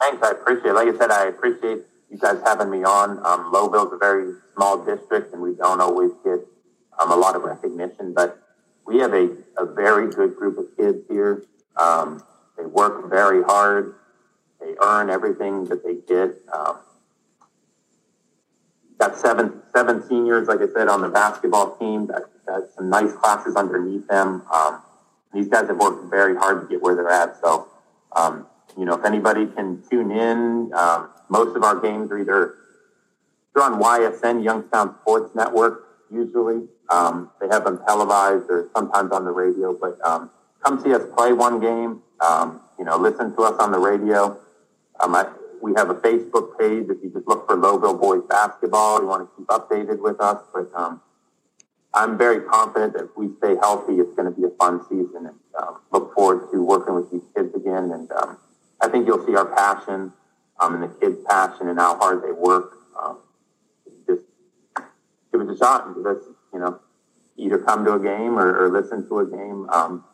Thanks, 0.00 0.20
I 0.22 0.32
appreciate 0.32 0.70
it. 0.70 0.74
Like 0.74 0.88
I 0.88 0.98
said, 0.98 1.10
I 1.10 1.26
appreciate 1.26 1.82
you 2.10 2.18
guys 2.18 2.40
having 2.44 2.70
me 2.70 2.82
on. 2.84 3.24
Um, 3.24 3.52
Lowellville's 3.52 3.92
a 3.92 3.96
very 3.96 4.34
small 4.54 4.84
district, 4.84 5.32
and 5.32 5.40
we 5.40 5.54
don't 5.54 5.80
always 5.80 6.10
get 6.24 6.40
um, 6.98 7.12
a 7.12 7.16
lot 7.16 7.36
of 7.36 7.42
recognition, 7.42 8.12
but 8.12 8.42
we 8.84 8.98
have 8.98 9.14
a, 9.14 9.30
a 9.56 9.64
very 9.64 10.10
good 10.10 10.34
group 10.34 10.58
of 10.58 10.76
kids 10.76 11.04
here. 11.08 11.44
Um, 11.76 12.22
they 12.56 12.64
work 12.64 13.08
very 13.08 13.42
hard. 13.44 13.94
They 14.60 14.74
earn 14.82 15.08
everything 15.08 15.66
that 15.66 15.84
they 15.84 15.94
get. 15.94 16.36
Um, 16.52 16.78
got 18.98 19.16
seven 19.16 19.62
seven 19.72 20.02
seniors, 20.08 20.48
like 20.48 20.60
I 20.60 20.66
said, 20.74 20.88
on 20.88 21.02
the 21.02 21.08
basketball 21.08 21.76
team. 21.76 22.06
Got, 22.06 22.22
got 22.44 22.62
some 22.76 22.90
nice 22.90 23.12
classes 23.12 23.54
underneath 23.54 24.08
them. 24.08 24.42
Um, 24.52 24.82
these 25.32 25.46
guys 25.46 25.68
have 25.68 25.76
worked 25.76 26.10
very 26.10 26.34
hard 26.34 26.62
to 26.62 26.66
get 26.66 26.82
where 26.82 26.96
they're 26.96 27.08
at. 27.08 27.40
So, 27.40 27.67
um, 28.12 28.46
you 28.76 28.84
know, 28.84 28.94
if 28.94 29.04
anybody 29.04 29.46
can 29.46 29.82
tune 29.90 30.10
in, 30.10 30.72
um, 30.74 31.10
most 31.28 31.56
of 31.56 31.62
our 31.62 31.80
games 31.80 32.10
are 32.10 32.18
either 32.18 32.54
they're 33.54 33.64
on 33.64 33.80
YSN 33.80 34.44
Youngstown 34.44 34.94
Sports 35.02 35.34
Network. 35.34 35.84
Usually, 36.12 36.68
um, 36.90 37.30
they 37.40 37.48
have 37.48 37.64
them 37.64 37.80
televised 37.86 38.46
or 38.48 38.70
sometimes 38.74 39.10
on 39.12 39.24
the 39.24 39.30
radio. 39.30 39.74
But 39.74 39.98
um, 40.04 40.30
come 40.64 40.80
see 40.82 40.94
us 40.94 41.02
play 41.16 41.32
one 41.32 41.60
game. 41.60 42.02
Um, 42.20 42.60
you 42.78 42.84
know, 42.84 42.96
listen 42.96 43.34
to 43.34 43.42
us 43.42 43.58
on 43.58 43.72
the 43.72 43.78
radio. 43.78 44.38
Um, 45.00 45.14
I, 45.14 45.28
we 45.60 45.72
have 45.76 45.90
a 45.90 45.94
Facebook 45.94 46.58
page. 46.58 46.86
If 46.88 47.02
you 47.02 47.10
just 47.12 47.26
look 47.26 47.48
for 47.48 47.56
Lowellville 47.56 48.00
Boys 48.00 48.22
Basketball, 48.28 49.00
you 49.00 49.06
want 49.06 49.28
to 49.28 49.36
keep 49.36 49.48
updated 49.48 50.00
with 50.00 50.20
us. 50.20 50.40
But 50.54 50.70
um, 50.74 51.00
I'm 51.94 52.16
very 52.16 52.40
confident 52.42 52.92
that 52.94 53.04
if 53.04 53.16
we 53.16 53.30
stay 53.38 53.56
healthy, 53.56 53.94
it's 53.94 54.14
going 54.14 54.32
to 54.32 54.40
be 54.40 54.46
a 54.46 54.50
fun 54.50 54.82
season, 54.88 55.26
and 55.26 55.36
um, 55.60 55.80
look 55.90 56.14
forward 56.14 56.50
to 56.52 56.62
working 56.62 56.94
with 56.94 57.10
these 57.10 57.26
kids 57.34 57.54
again. 57.54 57.90
And 57.90 58.10
um, 58.12 58.38
I 58.80 58.88
think 58.88 59.06
you'll 59.06 59.24
see 59.26 59.27
our 59.38 59.46
passion 59.46 60.12
um, 60.60 60.74
and 60.74 60.82
the 60.82 60.88
kids' 60.88 61.18
passion 61.28 61.68
and 61.68 61.78
how 61.78 61.96
hard 61.96 62.22
they 62.22 62.32
work. 62.32 62.76
Um, 63.00 63.18
just 64.06 64.22
give 65.32 65.40
us 65.40 65.54
a 65.54 65.56
shot 65.56 65.86
and 65.86 66.06
us, 66.06 66.24
you 66.52 66.58
know, 66.58 66.80
either 67.36 67.58
come 67.58 67.84
to 67.84 67.94
a 67.94 68.00
game 68.00 68.38
or, 68.38 68.64
or 68.64 68.70
listen 68.70 69.06
to 69.08 69.20
a 69.20 69.26
game. 69.26 69.68
Um, 69.70 70.04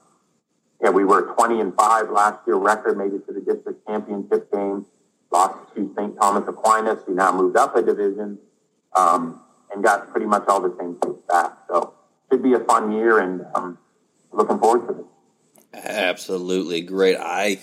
yeah, 0.82 0.90
we 0.90 1.04
were 1.04 1.34
20 1.34 1.60
and 1.60 1.74
5 1.74 2.10
last 2.10 2.46
year 2.46 2.56
record, 2.56 2.98
made 2.98 3.12
it 3.12 3.26
to 3.26 3.32
the 3.32 3.40
district 3.40 3.86
championship 3.86 4.52
game, 4.52 4.84
lost 5.32 5.74
to 5.74 5.92
St. 5.96 6.16
Thomas 6.20 6.46
Aquinas, 6.46 7.02
who 7.06 7.14
now 7.14 7.32
moved 7.32 7.56
up 7.56 7.74
a 7.76 7.82
division, 7.82 8.38
um, 8.94 9.40
and 9.72 9.82
got 9.82 10.10
pretty 10.10 10.26
much 10.26 10.44
all 10.46 10.60
the 10.60 10.76
same 10.78 10.96
things 10.96 11.18
back. 11.28 11.52
So 11.68 11.94
should 12.30 12.42
be 12.42 12.52
a 12.52 12.60
fun 12.60 12.92
year 12.92 13.20
and 13.20 13.46
um, 13.54 13.78
looking 14.30 14.58
forward 14.58 14.86
to 14.88 15.00
it. 15.00 15.06
Absolutely 15.72 16.82
great. 16.82 17.16
I 17.18 17.58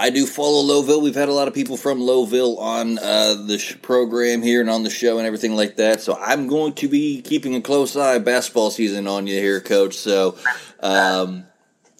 I 0.00 0.08
do 0.08 0.24
follow 0.24 0.62
Lowellville. 0.62 1.02
We've 1.02 1.14
had 1.14 1.28
a 1.28 1.32
lot 1.34 1.46
of 1.46 1.52
people 1.52 1.76
from 1.76 2.00
Lowellville 2.00 2.58
on 2.58 2.98
uh, 2.98 3.34
the 3.46 3.58
sh- 3.58 3.76
program 3.82 4.40
here 4.40 4.62
and 4.62 4.70
on 4.70 4.82
the 4.82 4.88
show 4.88 5.18
and 5.18 5.26
everything 5.26 5.54
like 5.54 5.76
that. 5.76 6.00
So 6.00 6.16
I'm 6.18 6.46
going 6.46 6.72
to 6.74 6.88
be 6.88 7.20
keeping 7.20 7.54
a 7.54 7.60
close 7.60 7.94
eye 7.96 8.18
basketball 8.18 8.70
season 8.70 9.06
on 9.06 9.26
you 9.26 9.38
here, 9.38 9.60
Coach. 9.60 9.94
So 9.94 10.38
um, 10.80 11.44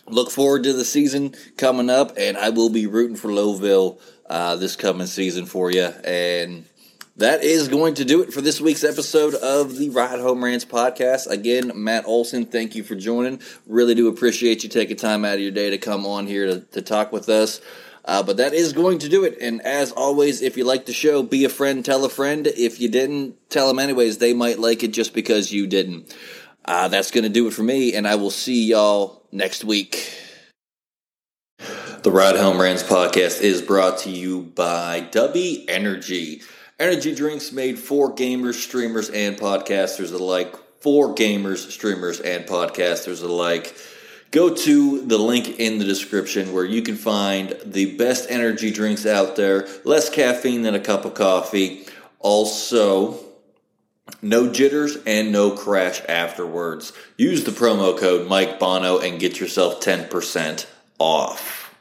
look 0.07 0.31
forward 0.31 0.63
to 0.63 0.73
the 0.73 0.85
season 0.87 1.35
coming 1.59 1.91
up, 1.91 2.15
and 2.17 2.39
I 2.39 2.49
will 2.49 2.71
be 2.71 2.87
rooting 2.87 3.17
for 3.17 3.29
Lowellville 3.29 4.01
uh, 4.31 4.57
this 4.57 4.77
coming 4.77 5.07
season 5.07 5.45
for 5.45 5.71
you. 5.71 5.93
And 6.03 6.65
that 7.17 7.45
is 7.45 7.69
going 7.69 7.95
to 7.97 8.05
do 8.07 8.23
it 8.23 8.33
for 8.33 8.41
this 8.41 8.63
week's 8.63 8.83
episode 8.83 9.35
of 9.35 9.77
the 9.77 9.91
Ride 9.91 10.21
Home 10.21 10.43
Rants 10.43 10.65
podcast. 10.65 11.27
Again, 11.27 11.73
Matt 11.75 12.07
Olson, 12.07 12.47
thank 12.47 12.75
you 12.75 12.83
for 12.83 12.95
joining. 12.95 13.43
Really 13.67 13.95
do 13.95 14.09
appreciate 14.09 14.63
you 14.63 14.71
taking 14.71 14.97
time 14.97 15.27
out 15.27 15.35
of 15.35 15.41
your 15.41 15.51
day 15.51 15.69
to 15.69 15.77
come 15.77 16.07
on 16.07 16.27
here 16.27 16.47
to, 16.47 16.61
to 16.61 16.81
talk 16.81 17.13
with 17.13 17.29
us. 17.29 17.61
Uh, 18.05 18.23
but 18.23 18.39
that 18.39 18.55
is 18.55 18.73
going 18.73 18.99
to 18.99 19.09
do 19.09 19.25
it. 19.25 19.37
And 19.41 19.61
as 19.63 19.93
always, 19.93 20.43
if 20.43 20.57
you 20.57 20.65
like 20.65 20.87
the 20.87 20.93
show, 20.93 21.23
be 21.23 21.45
a 21.45 21.49
friend, 21.49 21.85
tell 21.85 22.05
a 22.05 22.09
friend. 22.09 22.47
If 22.47 22.81
you 22.81 22.89
didn't, 22.89 23.37
tell 23.51 23.69
them 23.69 23.79
anyways. 23.79 24.19
They 24.19 24.33
might 24.33 24.59
like 24.59 24.83
it 24.83 24.93
just 24.93 25.15
because 25.15 25.53
you 25.53 25.67
didn't. 25.67 26.15
Uh, 26.65 26.89
that's 26.89 27.11
going 27.11 27.25
to 27.25 27.31
do 27.31 27.47
it 27.47 27.53
for 27.53 27.63
me, 27.63 27.95
and 27.95 28.07
I 28.07 28.15
will 28.17 28.31
see 28.31 28.65
y'all 28.67 29.23
next 29.33 29.65
week. 29.65 30.15
The 32.03 32.11
Ride 32.11 32.37
Home 32.37 32.61
Rants 32.61 32.83
podcast 32.83 33.43
is 33.43 33.61
brought 33.61 33.99
to 33.99 34.11
you 34.11 34.43
by 34.43 35.03
Dubby 35.03 35.65
Energy. 35.69 36.43
Energy 36.79 37.15
drinks 37.15 37.53
made 37.53 37.79
for 37.79 38.15
gamers, 38.15 38.55
streamers, 38.55 39.11
and 39.11 39.37
podcasters 39.37 40.13
alike. 40.13 40.55
For 40.81 41.15
gamers, 41.15 41.71
streamers, 41.71 42.21
and 42.21 42.47
podcasters 42.47 43.23
alike. 43.23 43.77
Go 44.31 44.55
to 44.55 45.01
the 45.01 45.19
link 45.19 45.59
in 45.59 45.79
the 45.79 45.85
description 45.85 46.53
where 46.53 46.64
you 46.64 46.83
can 46.83 46.97
find 46.97 47.57
the 47.64 47.97
best 47.97 48.31
energy 48.31 48.71
drinks 48.71 49.05
out 49.05 49.35
there. 49.35 49.66
Less 49.85 50.09
caffeine 50.09 50.62
than 50.62 50.75
a 50.75 50.81
cup 50.81 51.05
of 51.05 51.14
coffee. 51.14 51.85
Also, 52.21 53.19
no 54.23 54.53
jitters 54.53 54.99
and 55.05 55.33
no 55.33 55.51
crash 55.51 56.01
afterwards. 56.09 56.93
Use 57.16 57.45
the 57.45 57.51
promo 57.51 57.99
code 57.99 58.29
Mike 58.29 58.61
Bono 58.61 58.99
and 58.99 59.19
get 59.19 59.40
yourself 59.40 59.81
10% 59.81 60.66
off. 60.99 61.75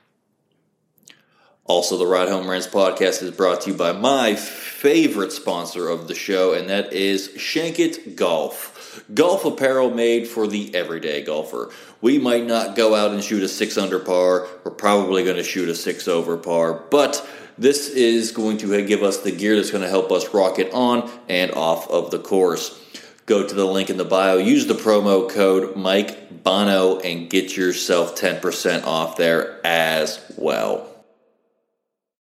Also, 1.65 1.97
the 1.97 2.07
Ride 2.07 2.29
Home 2.29 2.49
Rants 2.49 2.65
podcast 2.65 3.21
is 3.21 3.29
brought 3.29 3.61
to 3.61 3.71
you 3.71 3.77
by 3.77 3.91
my 3.91 4.33
favorite 4.33 5.31
sponsor 5.31 5.87
of 5.87 6.07
the 6.07 6.15
show, 6.15 6.51
and 6.53 6.67
that 6.67 6.93
is 6.93 7.27
Shankit 7.37 8.15
Golf. 8.15 9.03
Golf 9.13 9.45
apparel 9.45 9.91
made 9.91 10.27
for 10.27 10.47
the 10.47 10.73
everyday 10.73 11.21
golfer. 11.21 11.69
We 12.01 12.17
might 12.17 12.45
not 12.45 12.75
go 12.75 12.95
out 12.95 13.11
and 13.11 13.23
shoot 13.23 13.43
a 13.43 13.47
six 13.47 13.77
under 13.77 13.99
par. 13.99 14.47
We're 14.63 14.71
probably 14.71 15.23
going 15.23 15.35
to 15.35 15.43
shoot 15.43 15.67
a 15.69 15.75
six 15.75 16.07
over 16.07 16.37
par, 16.37 16.73
but 16.89 17.27
this 17.57 17.89
is 17.89 18.31
going 18.31 18.57
to 18.59 18.85
give 18.85 19.03
us 19.03 19.17
the 19.17 19.31
gear 19.31 19.57
that's 19.57 19.71
going 19.71 19.83
to 19.83 19.89
help 19.89 20.11
us 20.11 20.33
rock 20.33 20.59
it 20.59 20.73
on 20.73 21.11
and 21.27 21.51
off 21.51 21.89
of 21.89 22.09
the 22.09 22.19
course. 22.19 22.81
Go 23.25 23.45
to 23.45 23.53
the 23.53 23.65
link 23.65 23.89
in 23.89 23.97
the 23.97 24.05
bio, 24.05 24.37
use 24.37 24.65
the 24.65 24.73
promo 24.73 25.29
code 25.29 25.75
Mike 25.75 26.43
Bono, 26.43 26.99
and 26.99 27.29
get 27.29 27.57
yourself 27.57 28.15
10% 28.15 28.85
off 28.85 29.17
there 29.17 29.59
as 29.65 30.19
well. 30.37 30.98